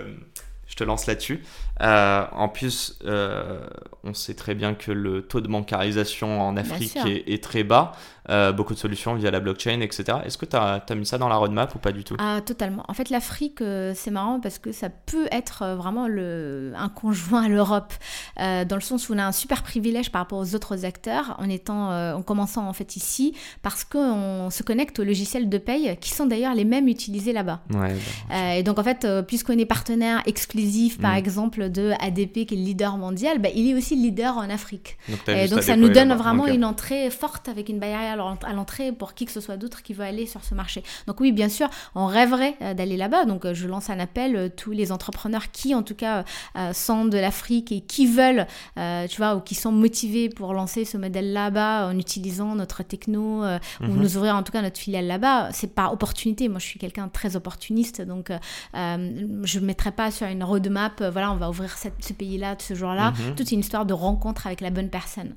je 0.70 0.76
te 0.76 0.84
lance 0.84 1.06
là-dessus. 1.06 1.42
Euh, 1.82 2.24
en 2.32 2.48
plus, 2.48 2.98
euh, 3.04 3.58
on 4.04 4.14
sait 4.14 4.34
très 4.34 4.54
bien 4.54 4.74
que 4.74 4.92
le 4.92 5.22
taux 5.22 5.40
de 5.40 5.48
bancarisation 5.48 6.40
en 6.40 6.56
Afrique 6.56 6.96
est, 7.04 7.42
très 7.42 7.64
bas. 7.64 7.92
Euh, 8.30 8.52
beaucoup 8.52 8.74
de 8.74 8.78
solutions 8.78 9.14
via 9.14 9.30
la 9.30 9.40
blockchain, 9.40 9.80
etc. 9.80 10.18
Est-ce 10.24 10.38
que 10.38 10.46
tu 10.46 10.56
as, 10.56 10.82
mis 10.94 11.06
ça 11.06 11.18
dans 11.18 11.28
la 11.28 11.36
roadmap 11.36 11.74
ou 11.74 11.78
pas 11.78 11.92
du 11.92 12.04
tout? 12.04 12.16
Ah, 12.18 12.40
Totalement. 12.44 12.84
En 12.88 12.94
fait, 12.94 13.10
l'Afrique, 13.10 13.62
c'est 13.94 14.10
marrant 14.10 14.40
parce 14.40 14.58
que 14.58 14.72
ça 14.72 14.88
peut 14.88 15.26
être 15.32 15.74
vraiment 15.76 16.06
le, 16.06 16.72
un 16.76 16.88
conjoint 16.88 17.44
à 17.44 17.48
l'Europe, 17.48 17.92
dans 18.36 18.74
le 18.74 18.80
sens 18.80 19.08
où 19.08 19.14
on 19.14 19.18
a 19.18 19.24
un 19.24 19.32
super 19.32 19.62
privilège 19.62 20.10
par 20.10 20.22
rapport 20.22 20.38
aux 20.38 20.54
autres 20.54 20.84
acteurs 20.84 21.36
en, 21.38 21.48
étant, 21.48 21.90
en 22.14 22.22
commençant 22.22 22.68
en 22.68 22.72
fait 22.72 22.96
ici, 22.96 23.34
parce 23.62 23.84
qu'on 23.84 24.48
se 24.50 24.62
connecte 24.62 24.98
aux 25.00 25.04
logiciels 25.04 25.48
de 25.48 25.58
paye 25.58 25.96
qui 26.00 26.10
sont 26.10 26.26
d'ailleurs 26.26 26.54
les 26.54 26.64
mêmes 26.64 26.88
utilisés 26.88 27.32
là-bas. 27.32 27.60
Ouais, 27.74 27.96
bah, 28.28 28.56
et 28.56 28.62
donc, 28.62 28.78
en 28.78 28.84
fait, 28.84 29.06
puisqu'on 29.26 29.58
est 29.58 29.66
partenaire 29.66 30.22
exclusif, 30.26 30.98
par 30.98 31.14
mm. 31.14 31.18
exemple, 31.18 31.70
de 31.70 31.92
ADP, 32.00 32.46
qui 32.46 32.54
est 32.54 32.56
le 32.56 32.64
leader 32.64 32.96
mondial, 32.96 33.38
bah, 33.38 33.48
il 33.54 33.70
est 33.70 33.74
aussi 33.74 33.96
leader 33.96 34.36
en 34.38 34.48
Afrique. 34.50 34.98
Donc, 35.08 35.18
et 35.28 35.48
donc 35.48 35.62
ça 35.62 35.76
nous 35.76 35.88
donne 35.88 36.12
vraiment 36.14 36.46
une 36.46 36.64
entrée 36.64 37.10
forte 37.10 37.48
avec 37.48 37.68
une 37.68 37.78
barrière 37.78 38.19
à 38.20 38.52
l'entrée 38.52 38.92
pour 38.92 39.14
qui 39.14 39.26
que 39.26 39.32
ce 39.32 39.40
soit 39.40 39.56
d'autre 39.56 39.82
qui 39.82 39.94
veut 39.94 40.04
aller 40.04 40.26
sur 40.26 40.44
ce 40.44 40.54
marché. 40.54 40.82
Donc 41.06 41.20
oui, 41.20 41.32
bien 41.32 41.48
sûr, 41.48 41.68
on 41.94 42.06
rêverait 42.06 42.56
euh, 42.62 42.74
d'aller 42.74 42.96
là-bas. 42.96 43.24
Donc 43.24 43.44
euh, 43.44 43.54
je 43.54 43.66
lance 43.66 43.90
un 43.90 43.98
appel, 43.98 44.36
euh, 44.36 44.48
tous 44.54 44.72
les 44.72 44.92
entrepreneurs 44.92 45.50
qui 45.50 45.74
en 45.74 45.82
tout 45.82 45.94
cas 45.94 46.24
sont 46.72 47.04
de 47.04 47.18
l'Afrique 47.18 47.72
et 47.72 47.80
qui 47.80 48.06
veulent, 48.06 48.46
tu 48.76 49.16
vois, 49.16 49.36
ou 49.36 49.40
qui 49.40 49.54
sont 49.54 49.72
motivés 49.72 50.28
pour 50.28 50.52
lancer 50.54 50.84
ce 50.84 50.96
modèle 50.96 51.32
là-bas 51.32 51.88
en 51.88 51.98
utilisant 51.98 52.54
notre 52.54 52.82
techno 52.82 53.44
ou 53.44 53.84
mhm. 53.84 53.96
nous 53.96 54.16
ouvrir 54.16 54.36
en 54.36 54.42
tout 54.42 54.52
cas 54.52 54.62
notre 54.62 54.78
filiale 54.78 55.06
là-bas, 55.06 55.50
c'est 55.52 55.74
par 55.74 55.92
opportunité. 55.92 56.48
Moi, 56.48 56.58
je 56.58 56.66
suis 56.66 56.78
quelqu'un 56.78 57.06
de 57.06 57.12
très 57.12 57.36
opportuniste, 57.36 58.02
donc 58.02 58.32
je 58.74 59.58
ne 59.58 59.64
mettrai 59.64 59.92
pas 59.92 60.10
sur 60.10 60.26
une 60.26 60.44
roadmap, 60.44 61.02
voilà, 61.02 61.32
on 61.32 61.36
va 61.36 61.50
ouvrir 61.50 61.76
ce 61.78 62.12
pays-là, 62.12 62.56
ce 62.58 62.74
jour-là. 62.74 63.12
Mhm. 63.12 63.34
Toute 63.36 63.52
une 63.52 63.60
histoire 63.60 63.86
de 63.86 63.94
rencontre 63.94 64.46
avec 64.46 64.60
la 64.60 64.70
bonne 64.70 64.90
personne. 64.90 65.34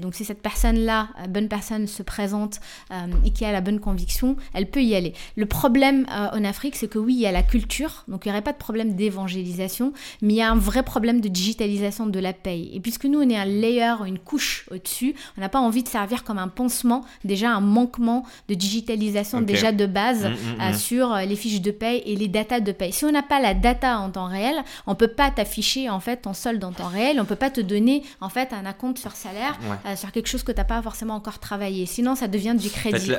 Donc 0.00 0.14
si 0.14 0.24
cette 0.24 0.42
personne-là, 0.42 1.08
bonne 1.28 1.48
personne, 1.48 1.86
se 1.86 2.02
présente 2.02 2.15
euh, 2.18 3.06
et 3.24 3.30
qui 3.30 3.44
a 3.44 3.52
la 3.52 3.60
bonne 3.60 3.80
conviction, 3.80 4.36
elle 4.54 4.70
peut 4.70 4.82
y 4.82 4.94
aller. 4.94 5.12
Le 5.36 5.46
problème 5.46 6.06
en 6.08 6.44
Afrique, 6.44 6.76
c'est 6.76 6.88
que 6.88 6.98
oui, 6.98 7.14
il 7.14 7.20
y 7.20 7.26
a 7.26 7.32
la 7.32 7.42
culture, 7.42 8.04
donc 8.08 8.24
il 8.24 8.28
n'y 8.28 8.32
aurait 8.32 8.42
pas 8.42 8.52
de 8.52 8.58
problème 8.58 8.94
d'évangélisation, 8.94 9.92
mais 10.22 10.34
il 10.34 10.36
y 10.36 10.42
a 10.42 10.50
un 10.50 10.56
vrai 10.56 10.82
problème 10.82 11.20
de 11.20 11.28
digitalisation 11.28 12.06
de 12.06 12.18
la 12.18 12.32
paye. 12.32 12.70
Et 12.72 12.80
puisque 12.80 13.04
nous, 13.04 13.20
on 13.20 13.28
est 13.28 13.36
un 13.36 13.44
layer, 13.44 13.94
une 14.06 14.18
couche 14.18 14.66
au-dessus, 14.70 15.14
on 15.36 15.40
n'a 15.40 15.48
pas 15.48 15.60
envie 15.60 15.82
de 15.82 15.88
servir 15.88 16.24
comme 16.24 16.38
un 16.38 16.48
pansement, 16.48 17.04
déjà 17.24 17.50
un 17.50 17.60
manquement 17.60 18.24
de 18.48 18.54
digitalisation 18.54 19.40
déjà 19.40 19.72
de 19.72 19.86
base 19.86 20.24
mm, 20.24 20.28
mm, 20.28 20.70
mm. 20.70 20.74
sur 20.74 21.16
les 21.16 21.36
fiches 21.36 21.60
de 21.60 21.70
paye 21.70 22.02
et 22.06 22.16
les 22.16 22.28
datas 22.28 22.60
de 22.60 22.72
paye. 22.72 22.92
Si 22.92 23.04
on 23.04 23.12
n'a 23.12 23.22
pas 23.22 23.40
la 23.40 23.54
data 23.54 23.98
en 23.98 24.10
temps 24.10 24.26
réel, 24.28 24.56
on 24.86 24.94
peut 24.94 25.08
pas 25.08 25.30
t'afficher 25.30 25.90
en 25.90 26.00
fait 26.00 26.18
ton 26.18 26.34
solde 26.34 26.62
en 26.64 26.72
temps 26.72 26.88
réel, 26.88 27.20
on 27.20 27.24
peut 27.24 27.36
pas 27.36 27.50
te 27.50 27.60
donner 27.60 28.02
en 28.20 28.28
fait 28.28 28.52
un 28.52 28.66
acompte 28.66 28.98
sur 28.98 29.12
salaire 29.12 29.58
euh, 29.86 29.96
sur 29.96 30.12
quelque 30.12 30.28
chose 30.28 30.42
que 30.42 30.52
tu 30.52 30.58
n'as 30.58 30.64
pas 30.64 30.80
forcément 30.82 31.14
encore 31.14 31.38
travaillé. 31.38 31.86
Sinon, 31.86 32.05
sinon 32.06 32.14
ça 32.14 32.28
devient 32.28 32.54
du 32.56 32.70
crédit. 32.70 33.12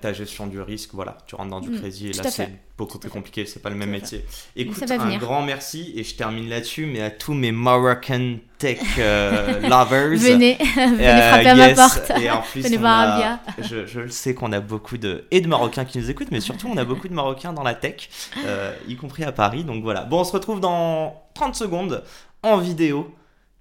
ta 0.00 0.12
gestion 0.12 0.48
du 0.48 0.60
risque, 0.60 0.90
voilà, 0.92 1.16
tu 1.26 1.36
rentres 1.36 1.50
dans 1.50 1.60
du 1.60 1.70
mm, 1.70 1.78
crédit 1.78 2.08
et 2.08 2.12
là 2.12 2.28
c'est 2.28 2.50
beaucoup 2.76 2.98
plus 2.98 3.08
compliqué, 3.08 3.46
c'est 3.46 3.60
pas 3.60 3.70
le 3.70 3.76
même 3.76 3.90
métier. 3.90 4.24
Écoute, 4.56 4.82
un 4.90 5.16
grand 5.18 5.42
merci 5.42 5.92
et 5.94 6.02
je 6.02 6.14
termine 6.16 6.48
là-dessus, 6.48 6.86
mais 6.86 7.00
à 7.00 7.10
tous 7.10 7.34
mes 7.34 7.52
Moroccan 7.52 8.38
tech 8.58 8.80
euh, 8.98 9.60
lovers. 9.68 10.18
venez, 10.18 10.58
venez 10.76 11.06
euh, 11.06 11.30
frapper 11.30 11.48
à 11.48 11.54
ma 11.54 11.74
porte. 11.74 12.10
Et 12.20 12.30
en 12.30 12.42
plus, 12.42 12.62
venez 12.62 12.76
voir 12.76 13.10
Arbia. 13.10 13.40
Je, 13.58 13.86
je, 13.86 14.00
le 14.00 14.10
sais 14.10 14.34
qu'on 14.34 14.50
a 14.52 14.60
beaucoup 14.60 14.98
de 14.98 15.24
et 15.30 15.40
de 15.40 15.46
Marocains 15.46 15.84
qui 15.84 15.98
nous 15.98 16.10
écoutent, 16.10 16.32
mais 16.32 16.40
surtout 16.40 16.68
on 16.68 16.76
a 16.76 16.84
beaucoup 16.84 17.06
de 17.06 17.14
Marocains 17.14 17.52
dans 17.52 17.62
la 17.62 17.74
tech, 17.74 18.08
euh, 18.44 18.74
y 18.88 18.96
compris 18.96 19.22
à 19.22 19.30
Paris. 19.30 19.62
Donc 19.62 19.84
voilà. 19.84 20.04
Bon, 20.04 20.20
on 20.20 20.24
se 20.24 20.32
retrouve 20.32 20.60
dans 20.60 21.22
30 21.34 21.54
secondes 21.54 22.02
en 22.42 22.58
vidéo 22.58 23.14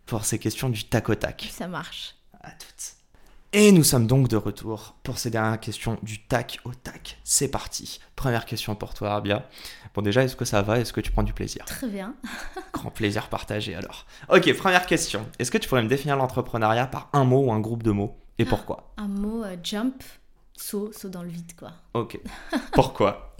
pour 0.08 0.26
ces 0.26 0.40
questions 0.40 0.70
du 0.70 0.86
tac 0.86 1.10
au 1.10 1.16
tac. 1.16 1.48
Ça 1.52 1.68
marche. 1.68 2.16
À 2.42 2.50
toutes. 2.52 2.95
Et 3.54 3.72
nous 3.72 3.84
sommes 3.84 4.06
donc 4.06 4.28
de 4.28 4.36
retour 4.36 4.96
pour 5.04 5.18
ces 5.18 5.30
dernières 5.30 5.60
questions 5.60 5.98
du 6.04 6.26
tac 6.26 6.60
au 6.66 6.74
tac. 6.74 7.18
C'est 7.24 7.48
parti. 7.48 8.00
Première 8.16 8.46
question 8.46 8.76
pour 8.76 8.94
toi, 8.94 9.12
Arbia. 9.12 9.48
Bon, 9.94 10.02
déjà, 10.02 10.24
est-ce 10.24 10.36
que 10.36 10.44
ça 10.44 10.62
va? 10.62 10.80
Est-ce 10.80 10.92
que 10.92 11.00
tu 11.00 11.12
prends 11.12 11.24
du 11.24 11.32
plaisir? 11.32 11.64
Très 11.66 11.88
bien. 11.88 12.16
Grand 12.74 12.92
plaisir 12.92 13.30
partagé 13.30 13.74
alors. 13.74 14.06
Ok, 14.30 14.54
première 14.58 14.86
question. 14.86 15.26
Est-ce 15.40 15.52
que 15.52 15.58
tu 15.58 15.70
pourrais 15.70 15.84
me 15.84 15.88
définir 15.88 16.18
l'entrepreneuriat 16.18 16.88
par 16.88 17.10
un 17.14 17.24
mot 17.24 17.46
ou 17.46 17.52
un 17.54 17.62
groupe 17.62 17.84
de 17.84 17.92
mots? 17.92 18.18
Et 18.40 18.44
ah, 18.44 18.50
pourquoi? 18.50 18.94
Un 18.98 19.08
mot, 19.08 19.44
euh, 19.44 19.56
jump, 19.64 20.04
saut, 20.58 20.92
saut 20.92 21.10
dans 21.10 21.24
le 21.24 21.30
vide, 21.30 21.56
quoi. 21.58 21.72
Ok. 21.94 22.20
Pourquoi? 22.74 23.36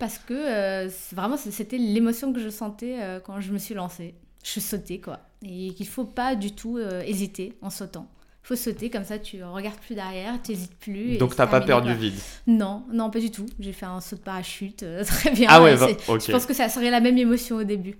Parce 0.00 0.18
que 0.18 0.34
euh, 0.34 0.90
vraiment, 1.12 1.36
c'était 1.36 1.78
l'émotion 1.78 2.32
que 2.32 2.40
je 2.40 2.48
sentais 2.48 3.00
euh, 3.00 3.20
quand 3.20 3.40
je 3.40 3.52
me 3.52 3.58
suis 3.58 3.74
lancée. 3.74 4.16
Je 4.42 4.58
sautais, 4.58 4.98
quoi. 4.98 5.20
Et 5.42 5.72
qu'il 5.74 5.86
ne 5.86 5.90
faut 5.90 6.04
pas 6.04 6.34
du 6.34 6.52
tout 6.52 6.78
hésiter 6.78 7.56
en 7.62 7.70
sautant 7.70 8.08
faut 8.46 8.54
sauter 8.54 8.90
comme 8.90 9.04
ça 9.04 9.18
tu 9.18 9.42
regardes 9.42 9.78
plus 9.78 9.96
derrière 9.96 10.40
tu 10.40 10.52
n'hésites 10.52 10.78
plus 10.78 11.18
donc 11.18 11.34
t'as 11.34 11.48
pas 11.48 11.60
peur 11.60 11.82
du 11.82 11.92
vide. 11.92 12.14
Non 12.46 12.84
non 12.92 13.10
pas 13.10 13.18
du 13.18 13.32
tout. 13.32 13.46
J'ai 13.58 13.72
fait 13.72 13.86
un 13.86 14.00
saut 14.00 14.14
de 14.14 14.20
parachute 14.20 14.84
euh, 14.84 15.02
très 15.06 15.32
bien 15.32 15.48
ah 15.50 15.60
ouais 15.60 15.76
je 15.76 16.30
pense 16.30 16.46
que 16.46 16.54
ça 16.54 16.68
serait 16.68 16.90
la 16.90 17.00
même 17.00 17.18
émotion 17.18 17.56
au 17.56 17.64
début 17.64 17.96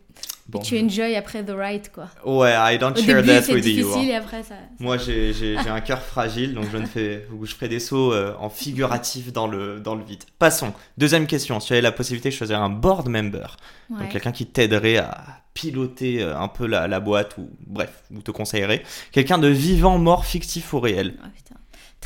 Bon. 0.49 0.61
tu 0.61 0.79
enjoy 0.79 1.17
après 1.17 1.45
the 1.45 1.51
ride 1.51 1.91
quoi. 1.93 2.09
Ouais 2.25 2.55
I 2.57 2.79
don't 2.79 2.97
share 2.97 3.23
that 3.25 3.53
with 3.53 3.67
you 3.67 3.93
hein. 3.93 4.03
et 4.03 4.15
après 4.15 4.45
ça, 4.45 4.55
moi 4.79 4.97
j'ai 4.97 5.57
un 5.57 5.81
cœur 5.81 6.01
fragile 6.01 6.55
donc 6.55 6.67
je 6.71 6.77
ne 6.77 6.87
fais 6.87 7.27
je 7.43 7.55
ferai 7.55 7.69
des 7.69 7.81
sauts 7.81 8.13
euh, 8.13 8.33
en 8.39 8.49
figuratif 8.49 9.33
dans 9.33 9.49
le 9.49 9.81
dans 9.81 9.97
le 9.97 10.05
vide. 10.05 10.23
Passons. 10.39 10.73
Deuxième 10.99 11.27
question. 11.27 11.59
Si 11.59 11.69
tu 11.69 11.73
avais 11.73 11.83
la 11.83 11.93
possibilité 11.93 12.29
de 12.29 12.35
choisir 12.35 12.63
un 12.63 12.71
board 12.71 13.09
member 13.09 13.57
donc 13.91 14.09
quelqu'un 14.09 14.33
qui 14.33 14.47
t'aiderait 14.47 14.99
à 14.99 15.43
piloter 15.57 16.23
euh, 16.23 16.39
un 16.39 16.49
peu 16.49 16.67
la, 16.67 17.01
boîte 17.01 17.37
ou 17.39 17.49
bref, 17.67 18.05
ou 18.15 18.21
te 18.21 18.31
conseillerais 18.31 18.83
Quelqu'un 19.11 19.39
de 19.39 19.49
vivant, 19.49 19.99
mort, 19.99 20.27
fictif 20.27 20.73
ou 20.75 20.81
réel? 20.81 21.15
Ah, 21.23 21.29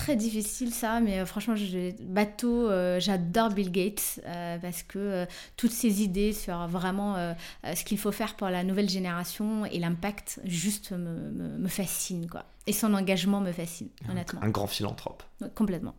Très 0.01 0.17
difficile 0.17 0.73
ça, 0.73 1.01
mais 1.01 1.21
euh, 1.21 1.27
franchement, 1.27 1.55
bateau, 2.01 2.69
euh, 2.69 2.99
j'adore 3.01 3.51
Bill 3.51 3.71
Gates 3.71 4.21
parce 4.63 4.83
que 4.83 5.27
toutes 5.57 5.73
ses 5.73 6.03
idées 6.03 6.33
sur 6.33 6.67
vraiment 6.67 7.35
ce 7.65 7.85
qu'il 7.85 7.99
faut 7.99 8.13
faire 8.13 8.35
pour 8.35 8.49
la 8.49 8.65
nouvelle 8.65 8.89
génération 8.89 9.65
et 9.67 9.79
l'impact 9.79 10.41
juste 10.45 10.93
me, 10.93 11.31
me, 11.31 11.69
fascine 11.69 12.29
quoi. 12.29 12.45
Et 12.67 12.73
son 12.73 12.95
engagement 12.95 13.41
me 13.41 13.53
fascine, 13.53 13.89
honnêtement. 14.11 14.41
Un 14.43 14.51
grand 14.51 14.67
philanthrope. 14.67 15.23
complètement. 15.55 15.95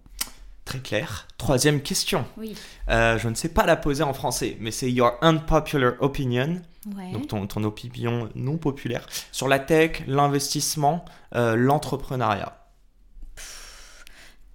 Très 0.65 0.79
clair. 0.79 1.27
Troisième 1.37 1.81
question. 1.81 2.25
Oui. 2.37 2.55
je 2.87 3.27
ne 3.27 3.35
sais 3.35 3.49
pas 3.49 3.65
la 3.65 3.75
poser 3.75 4.03
en 4.03 4.13
français, 4.13 4.57
mais 4.59 4.71
c'est 4.71 4.91
Your 4.91 5.17
Unpopular 5.21 5.93
Opinion 5.99 6.61
donc 6.85 7.27
ton, 7.27 7.45
ton, 7.47 7.63
opinion 7.63 8.29
non 8.35 8.57
populaire, 8.57 9.05
sur 9.31 9.47
la 9.47 9.59
tech, 9.59 10.03
l'investissement, 10.07 11.05
euh, 11.35 11.55
l'entrepreneuriat 11.55 12.60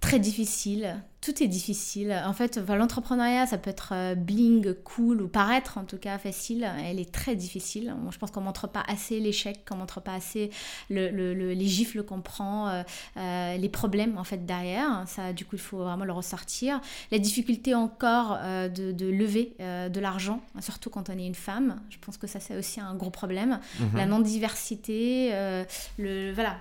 Très 0.07 0.19
difficile 0.19 0.95
tout 1.21 1.43
est 1.43 1.47
difficile. 1.47 2.15
En 2.25 2.33
fait, 2.33 2.57
l'entrepreneuriat, 2.57 3.47
ça 3.47 3.57
peut 3.57 3.69
être 3.69 3.89
euh, 3.93 4.15
bling, 4.15 4.73
cool 4.83 5.21
ou 5.21 5.27
paraître 5.27 5.77
en 5.77 5.83
tout 5.83 5.97
cas 5.97 6.17
facile. 6.19 6.69
Elle 6.85 6.99
est 6.99 7.11
très 7.11 7.35
difficile. 7.35 7.95
je 8.11 8.17
pense 8.17 8.31
qu'on 8.31 8.41
montre 8.41 8.67
pas 8.67 8.83
assez 8.87 9.19
l'échec, 9.19 9.65
qu'on 9.67 9.77
montre 9.77 9.99
pas 9.99 10.13
assez 10.13 10.51
le, 10.89 11.33
les 11.33 11.67
gifles 11.67 12.03
qu'on 12.03 12.21
prend, 12.21 12.69
euh, 12.69 12.83
euh, 13.17 13.57
les 13.57 13.69
problèmes 13.69 14.17
en 14.17 14.23
fait 14.23 14.45
derrière. 14.45 15.03
Ça, 15.07 15.33
du 15.33 15.43
coup, 15.43 15.55
il 15.55 15.61
faut 15.61 15.79
vraiment 15.79 16.05
le 16.05 16.13
ressortir. 16.13 16.79
La 17.11 17.17
difficulté 17.17 17.73
encore 17.73 18.37
de, 18.37 19.09
lever 19.09 19.55
de 19.59 19.99
l'argent, 19.99 20.41
surtout 20.59 20.89
quand 20.89 21.09
on 21.09 21.17
est 21.17 21.25
une 21.25 21.35
femme. 21.35 21.81
Je 21.89 21.97
pense 21.99 22.17
que 22.17 22.27
ça, 22.27 22.39
c'est 22.39 22.55
aussi 22.55 22.79
un 22.79 22.93
gros 22.93 23.09
problème. 23.09 23.59
Mhm. 23.79 23.89
La 23.95 24.05
non-diversité, 24.05 25.31
le, 25.97 26.31
voilà, 26.33 26.57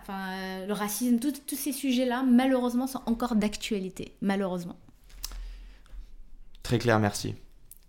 le 0.67 0.73
racisme, 0.73 1.19
tous 1.19 1.57
ces 1.57 1.73
sujets-là, 1.73 2.25
malheureusement, 2.27 2.87
sont 2.87 3.03
encore 3.07 3.37
d'actualité. 3.37 4.15
Malheureusement 4.23 4.46
Très 6.63 6.79
clair, 6.79 6.99
merci. 6.99 7.35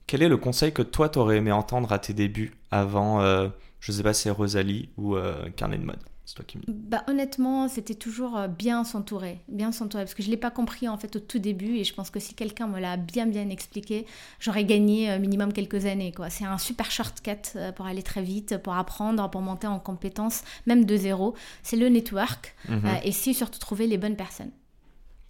Quel 0.05 0.21
est 0.21 0.29
le 0.29 0.37
conseil 0.37 0.71
que 0.71 0.83
toi 0.83 1.09
t'aurais 1.09 1.37
aimé 1.37 1.51
entendre 1.51 1.91
à 1.91 1.99
tes 1.99 2.13
débuts 2.13 2.53
avant, 2.71 3.21
euh, 3.21 3.49
je 3.79 3.91
sais 3.91 4.03
pas, 4.03 4.13
c'est 4.13 4.29
Rosalie 4.29 4.89
ou 4.97 5.15
euh, 5.15 5.49
Carnet 5.49 5.79
de 5.79 5.83
mode? 5.83 5.99
C'est 6.25 6.35
toi 6.35 6.45
qui 6.45 6.59
me... 6.59 6.63
bah, 6.67 7.03
honnêtement, 7.07 7.67
c'était 7.69 7.95
toujours 7.95 8.37
euh, 8.37 8.47
bien 8.47 8.83
s'entourer, 8.83 9.39
bien 9.47 9.71
s'entourer, 9.71 10.03
parce 10.03 10.13
que 10.13 10.21
je 10.21 10.29
l'ai 10.29 10.37
pas 10.37 10.51
compris 10.51 10.87
en 10.87 10.97
fait 10.97 11.15
au 11.15 11.19
tout 11.19 11.39
début, 11.39 11.77
et 11.77 11.83
je 11.83 11.93
pense 11.93 12.09
que 12.09 12.19
si 12.19 12.35
quelqu'un 12.35 12.67
me 12.67 12.79
l'a 12.79 12.97
bien 12.97 13.25
bien 13.25 13.49
expliqué, 13.49 14.05
j'aurais 14.39 14.63
gagné 14.63 15.17
minimum 15.19 15.51
quelques 15.51 15.85
années. 15.85 16.11
Quoi. 16.11 16.29
C'est 16.29 16.45
un 16.45 16.57
super 16.57 16.91
shortcut 16.91 17.57
pour 17.75 17.87
aller 17.87 18.03
très 18.03 18.21
vite, 18.21 18.59
pour 18.59 18.75
apprendre, 18.75 19.27
pour 19.31 19.41
monter 19.41 19.67
en 19.67 19.79
compétences, 19.79 20.43
même 20.67 20.85
de 20.85 20.95
zéro. 20.95 21.33
C'est 21.63 21.77
le 21.77 21.89
network, 21.89 22.55
mhm. 22.69 22.87
et 23.03 23.11
c'est 23.11 23.33
surtout 23.33 23.59
trouver 23.59 23.87
les 23.87 23.97
bonnes 23.97 24.15
personnes. 24.15 24.51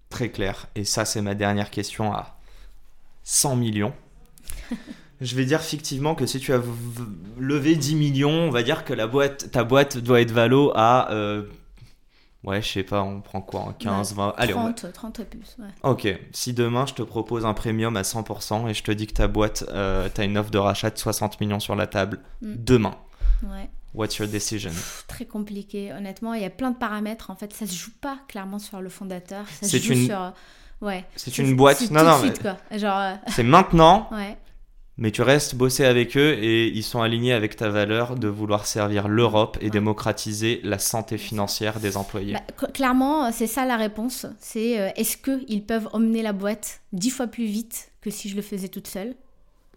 Très 0.09 0.29
clair. 0.29 0.67
Et 0.75 0.85
ça, 0.85 1.05
c'est 1.05 1.21
ma 1.21 1.35
dernière 1.35 1.69
question 1.69 2.13
à 2.13 2.37
100 3.23 3.55
millions. 3.57 3.93
Je 5.19 5.35
vais 5.35 5.45
dire 5.45 5.61
fictivement 5.61 6.13
que 6.13 6.25
si 6.27 6.39
tu 6.39 6.53
as 6.53 6.61
levé 7.39 7.75
10 7.75 7.95
millions, 7.95 8.29
on 8.29 8.51
va 8.51 8.61
dire 8.61 8.85
que 8.85 8.93
la 8.93 9.07
boîte, 9.07 9.51
ta 9.51 9.63
boîte 9.63 9.97
doit 9.97 10.21
être 10.21 10.31
valo 10.31 10.71
à. 10.75 11.11
Euh, 11.11 11.43
ouais, 12.43 12.61
je 12.61 12.67
sais 12.67 12.83
pas, 12.83 13.01
on 13.01 13.21
prend 13.21 13.41
quoi 13.41 13.73
15, 13.79 14.13
20 14.13 14.35
Allez, 14.37 14.53
30, 14.53 14.85
on 14.87 14.91
30 14.91 15.23
plus. 15.23 15.57
Ouais. 15.57 15.65
Ok, 15.81 16.07
si 16.33 16.53
demain 16.53 16.85
je 16.85 16.93
te 16.93 17.01
propose 17.01 17.47
un 17.47 17.55
premium 17.55 17.97
à 17.97 18.03
100% 18.03 18.69
et 18.69 18.75
je 18.75 18.83
te 18.83 18.91
dis 18.91 19.07
que 19.07 19.13
ta 19.13 19.27
boîte, 19.27 19.65
euh, 19.69 20.07
tu 20.13 20.21
as 20.21 20.23
une 20.23 20.37
offre 20.37 20.51
de 20.51 20.59
rachat 20.59 20.91
de 20.91 20.99
60 20.99 21.41
millions 21.41 21.59
sur 21.59 21.75
la 21.75 21.87
table, 21.87 22.19
mm. 22.43 22.53
demain. 22.55 22.95
Ouais. 23.43 23.69
What's 23.93 24.17
your 24.17 24.27
decision? 24.27 24.71
Très 25.07 25.25
compliqué, 25.25 25.91
honnêtement. 25.91 26.33
Il 26.33 26.41
y 26.41 26.45
a 26.45 26.49
plein 26.49 26.71
de 26.71 26.77
paramètres. 26.77 27.31
En 27.31 27.35
fait, 27.35 27.53
ça 27.53 27.65
se 27.65 27.73
joue 27.73 27.91
pas 28.01 28.19
clairement 28.27 28.59
sur 28.59 28.81
le 28.81 28.89
fondateur. 28.89 29.45
Ça 29.61 29.67
se 29.67 29.77
joue 29.77 29.93
une... 29.93 30.05
sur. 30.05 30.33
Ouais. 30.81 31.05
C'est 31.15 31.37
une 31.37 31.55
boîte. 31.55 31.89
Non, 31.89 32.03
non. 32.03 32.21
Genre. 32.77 32.99
Euh, 32.99 33.13
c'est 33.27 33.43
maintenant. 33.43 34.09
ouais. 34.11 34.37
Mais 34.99 35.11
tu 35.11 35.21
restes 35.21 35.53
bosser 35.53 35.85
avec 35.85 36.17
eux 36.17 36.33
et 36.33 36.67
ils 36.69 36.83
sont 36.83 37.01
alignés 37.01 37.33
avec 37.33 37.55
ta 37.55 37.69
valeur 37.69 38.15
de 38.15 38.27
vouloir 38.27 38.65
servir 38.65 39.07
l'Europe 39.07 39.57
et 39.61 39.69
démocratiser 39.69 40.59
la 40.63 40.79
santé 40.79 41.19
financière 41.19 41.79
des 41.79 41.97
employés. 41.97 42.33
Bah, 42.33 42.67
clairement, 42.73 43.31
c'est 43.31 43.45
ça 43.45 43.65
la 43.65 43.77
réponse. 43.77 44.25
C'est 44.39 44.79
euh, 44.79 44.89
est-ce 44.95 45.17
qu'ils 45.17 45.63
peuvent 45.63 45.87
emmener 45.93 46.23
la 46.23 46.33
boîte 46.33 46.81
dix 46.93 47.11
fois 47.11 47.27
plus 47.27 47.45
vite 47.45 47.91
que 48.01 48.09
si 48.09 48.27
je 48.27 48.35
le 48.35 48.41
faisais 48.41 48.69
toute 48.69 48.87
seule? 48.87 49.13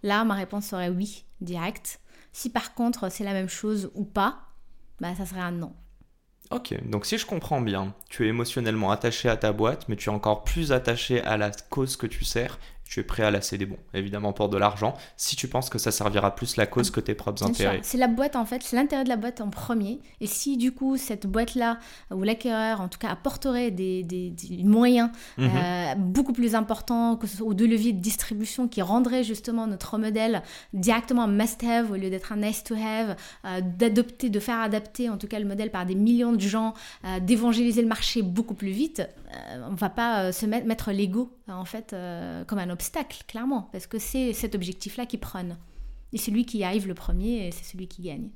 Là, 0.03 0.25
ma 0.25 0.35
réponse 0.35 0.67
serait 0.67 0.89
oui, 0.89 1.25
direct. 1.41 2.01
Si 2.33 2.51
par 2.51 2.75
contre 2.75 3.11
c'est 3.11 3.25
la 3.25 3.33
même 3.33 3.49
chose 3.49 3.91
ou 3.95 4.05
pas, 4.05 4.41
bah 5.01 5.15
ça 5.15 5.27
serait 5.27 5.41
un 5.41 5.53
non. 5.53 5.75
Ok, 6.51 6.75
donc 6.89 7.07
si 7.07 7.17
je 7.17 7.27
comprends 7.27 7.61
bien, 7.61 7.95
tu 8.09 8.27
es 8.27 8.29
émotionnellement 8.29 8.91
attaché 8.91 9.29
à 9.29 9.37
ta 9.37 9.53
boîte, 9.53 9.89
mais 9.89 9.95
tu 9.95 10.11
es 10.11 10.13
encore 10.13 10.43
plus 10.43 10.73
attaché 10.73 11.23
à 11.23 11.37
la 11.37 11.53
cause 11.53 11.97
que 11.97 12.09
tu 12.09 12.25
sers 12.25 12.59
tu 12.91 12.99
es 12.99 13.05
prêt 13.05 13.23
à 13.23 13.31
la 13.31 13.41
céder, 13.41 13.67
bon, 13.67 13.77
évidemment 13.95 14.33
pour 14.33 14.49
de 14.49 14.59
l'argent, 14.59 14.97
si 15.17 15.37
tu 15.37 15.47
penses 15.47 15.71
que 15.71 15.79
ça 15.79 15.93
servira 15.93 16.35
plus 16.35 16.57
la 16.57 16.67
cause 16.67 16.91
que 16.91 16.99
tes 16.99 17.15
propres 17.15 17.45
intérêts. 17.45 17.79
C'est 17.85 17.99
la 17.99 18.09
boîte 18.09 18.35
en 18.35 18.45
fait, 18.45 18.65
c'est 18.65 18.75
l'intérêt 18.75 19.05
de 19.05 19.09
la 19.09 19.17
boîte 19.17 19.41
en 19.41 19.49
premier. 19.49 20.01
Et 20.21 20.27
si 20.27 20.57
du 20.57 20.73
coup 20.73 20.97
cette 20.97 21.29
boîte-là, 21.29 21.79
ou 22.11 22.25
l'acquéreur 22.25 22.81
en 22.81 22.89
tout 22.89 22.99
cas, 22.99 23.11
apporterait 23.11 23.71
des, 23.71 24.03
des, 24.03 24.35
moyens 24.65 25.11
mhm. 25.39 25.51
euh, 25.55 25.95
beaucoup 25.95 26.33
plus 26.33 26.57
importants, 26.57 27.15
que 27.15 27.29
ce 27.29 27.37
soit, 27.37 27.47
ou 27.47 27.55
de 27.55 27.65
leviers 27.65 27.93
de 27.93 28.01
distribution 28.01 28.67
qui 28.67 28.83
rendraient 28.83 29.23
justement 29.23 29.69
notre 29.69 29.97
modèle 29.97 30.43
directement 30.73 31.23
un 31.23 31.29
must-have 31.29 31.93
au 31.93 31.95
lieu 31.95 32.11
d'être 32.11 32.33
un 32.33 32.39
nice-to-have, 32.39 33.15
euh, 33.45 33.61
d'adopter, 33.61 34.31
de 34.31 34.41
faire 34.41 34.59
adapter 34.59 35.09
en 35.09 35.17
tout 35.17 35.29
cas 35.29 35.39
le 35.39 35.47
modèle 35.47 35.71
par 35.71 35.87
des 35.87 35.95
millions 35.95 36.33
de 36.33 36.41
gens, 36.41 36.75
euh, 37.05 37.21
d'évangéliser 37.21 37.83
le 37.83 37.89
marché 37.89 38.23
beaucoup 38.23 38.55
plus 38.55 38.73
vite, 38.73 39.09
on 39.65 39.71
ne 39.71 39.77
va 39.77 39.91
pas 39.91 40.33
se 40.33 40.45
mettre, 40.45 40.67
mettre 40.67 40.91
l'ego 40.91 41.31
en 41.47 41.65
fait 41.65 41.95
comme 42.49 42.59
un 42.59 42.71
obstacle, 42.71 42.80
clairement, 43.27 43.69
parce 43.73 43.87
que 43.87 43.99
c'est 43.99 44.33
cet 44.33 44.55
objectif-là 44.55 45.07
qui 45.07 45.19
prône. 45.19 45.57
Et 46.13 46.19
c'est 46.19 46.31
lui 46.31 46.45
qui 46.45 46.65
arrive 46.65 46.89
le 46.89 46.95
premier, 46.95 47.51
c'est 47.53 47.65
celui 47.65 47.87
qui 47.87 48.03
gagne. 48.03 48.31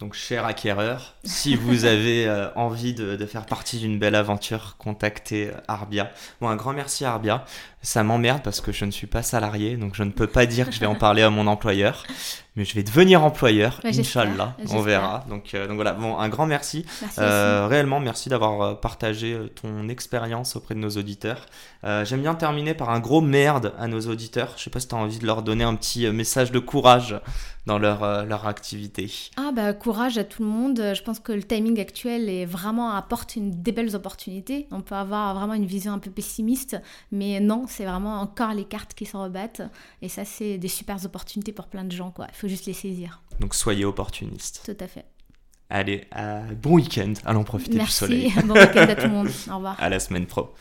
Donc, 0.00 0.14
cher 0.14 0.44
acquéreur, 0.44 1.14
si 1.24 1.54
vous 1.54 1.84
avez 1.84 2.26
euh, 2.26 2.52
envie 2.54 2.94
de, 2.94 3.16
faire 3.26 3.46
partie 3.46 3.78
d'une 3.78 3.98
belle 3.98 4.16
aventure, 4.16 4.76
contactez 4.78 5.50
euh, 5.50 5.60
Arbia. 5.68 6.10
Bon, 6.40 6.48
un 6.48 6.56
grand 6.56 6.72
merci 6.72 7.04
Arbia. 7.04 7.44
Ça 7.84 8.02
m'emmerde 8.02 8.42
parce 8.42 8.60
que 8.60 8.72
je 8.72 8.84
ne 8.84 8.90
suis 8.90 9.06
pas 9.06 9.22
salarié, 9.22 9.76
donc 9.76 9.94
je 9.94 10.02
ne 10.02 10.10
peux 10.10 10.26
pas 10.26 10.46
dire 10.46 10.68
que 10.68 10.74
je 10.74 10.80
vais 10.80 10.86
en 10.86 10.94
parler 10.94 11.22
à 11.22 11.30
mon 11.30 11.46
employeur. 11.46 12.04
mais 12.56 12.64
je 12.64 12.74
vais 12.74 12.82
devenir 12.82 13.22
employeur, 13.22 13.80
Inch'Allah, 13.84 14.56
on 14.70 14.80
verra. 14.80 15.24
Donc, 15.28 15.54
donc 15.54 15.74
voilà, 15.74 15.92
bon, 15.92 16.18
un 16.18 16.28
grand 16.28 16.46
merci. 16.46 16.86
réellement, 17.16 18.00
merci 18.00 18.28
d'avoir 18.28 18.80
partagé 18.80 19.38
ton 19.60 19.88
expérience 19.88 20.56
auprès 20.56 20.74
de 20.74 20.80
nos 20.80 20.90
auditeurs. 20.90 21.46
J'aime 21.82 22.22
bien 22.22 22.34
terminer 22.34 22.74
par 22.74 22.90
un 22.90 23.00
gros 23.00 23.20
merde 23.20 23.74
à 23.78 23.86
nos 23.86 24.00
auditeurs. 24.00 24.54
Je 24.56 24.64
sais 24.64 24.70
pas 24.70 24.80
si 24.80 24.88
tu 24.88 24.94
as 24.94 24.98
envie 24.98 25.18
de 25.18 25.26
leur 25.26 25.42
donner 25.42 25.64
un 25.64 25.74
petit 25.74 26.08
message 26.10 26.50
de 26.50 26.58
courage 26.58 27.20
dans 27.66 27.78
leur, 27.78 28.02
euh, 28.02 28.24
leur 28.24 28.46
activité. 28.46 29.10
Ah 29.36 29.50
bah 29.54 29.72
courage 29.72 30.18
à 30.18 30.24
tout 30.24 30.42
le 30.42 30.48
monde. 30.48 30.76
Je 30.94 31.02
pense 31.02 31.18
que 31.18 31.32
le 31.32 31.42
timing 31.42 31.80
actuel 31.80 32.28
est 32.28 32.44
vraiment 32.44 32.92
apporte 32.92 33.36
une, 33.36 33.62
des 33.62 33.72
belles 33.72 33.96
opportunités. 33.96 34.66
On 34.70 34.80
peut 34.80 34.94
avoir 34.94 35.34
vraiment 35.34 35.54
une 35.54 35.66
vision 35.66 35.92
un 35.92 35.98
peu 35.98 36.10
pessimiste, 36.10 36.80
mais 37.10 37.40
non, 37.40 37.66
c'est 37.74 37.84
vraiment 37.84 38.20
encore 38.20 38.54
les 38.54 38.64
cartes 38.64 38.94
qui 38.94 39.06
se 39.06 39.16
rebattent. 39.16 39.62
Et 40.02 40.08
ça, 40.08 40.24
c'est 40.24 40.58
des 40.58 40.68
super 40.68 41.04
opportunités 41.04 41.52
pour 41.52 41.66
plein 41.66 41.84
de 41.84 41.92
gens. 41.92 42.10
Quoi. 42.10 42.26
Il 42.30 42.36
faut 42.36 42.48
juste 42.48 42.66
les 42.66 42.72
saisir. 42.72 43.20
Donc 43.40 43.54
soyez 43.54 43.84
opportunistes. 43.84 44.62
Tout 44.64 44.76
à 44.82 44.86
fait. 44.86 45.04
Allez, 45.70 46.06
bon 46.62 46.74
week-end. 46.74 47.14
Allons 47.24 47.44
profiter 47.44 47.78
du 47.78 47.86
soleil. 47.86 48.32
Merci. 48.34 48.46
Bon 48.46 48.54
week-end 48.54 48.88
à 48.88 48.94
tout 48.94 49.06
le 49.06 49.12
monde. 49.12 49.28
Au 49.50 49.56
revoir. 49.56 49.76
À 49.80 49.88
la 49.88 49.98
semaine 49.98 50.26
pro. 50.26 50.54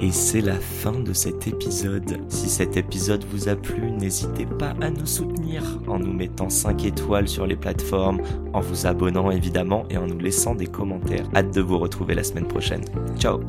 Et 0.00 0.12
c'est 0.12 0.42
la 0.42 0.58
fin 0.60 0.92
de 0.92 1.12
cet 1.14 1.46
épisode. 1.46 2.20
Si 2.28 2.48
cet 2.48 2.76
épisode 2.76 3.24
vous 3.24 3.48
a 3.48 3.56
plu, 3.56 3.90
n'hésitez 3.92 4.44
pas 4.44 4.74
à 4.82 4.90
nous 4.90 5.06
soutenir 5.06 5.62
en 5.88 5.98
nous 5.98 6.12
mettant 6.12 6.50
5 6.50 6.84
étoiles 6.84 7.28
sur 7.28 7.46
les 7.46 7.56
plateformes, 7.56 8.20
en 8.52 8.60
vous 8.60 8.86
abonnant 8.86 9.30
évidemment 9.30 9.84
et 9.88 9.96
en 9.96 10.06
nous 10.06 10.18
laissant 10.18 10.54
des 10.54 10.66
commentaires. 10.66 11.26
Hâte 11.34 11.54
de 11.54 11.62
vous 11.62 11.78
retrouver 11.78 12.14
la 12.14 12.24
semaine 12.24 12.48
prochaine. 12.48 12.84
Ciao 13.18 13.40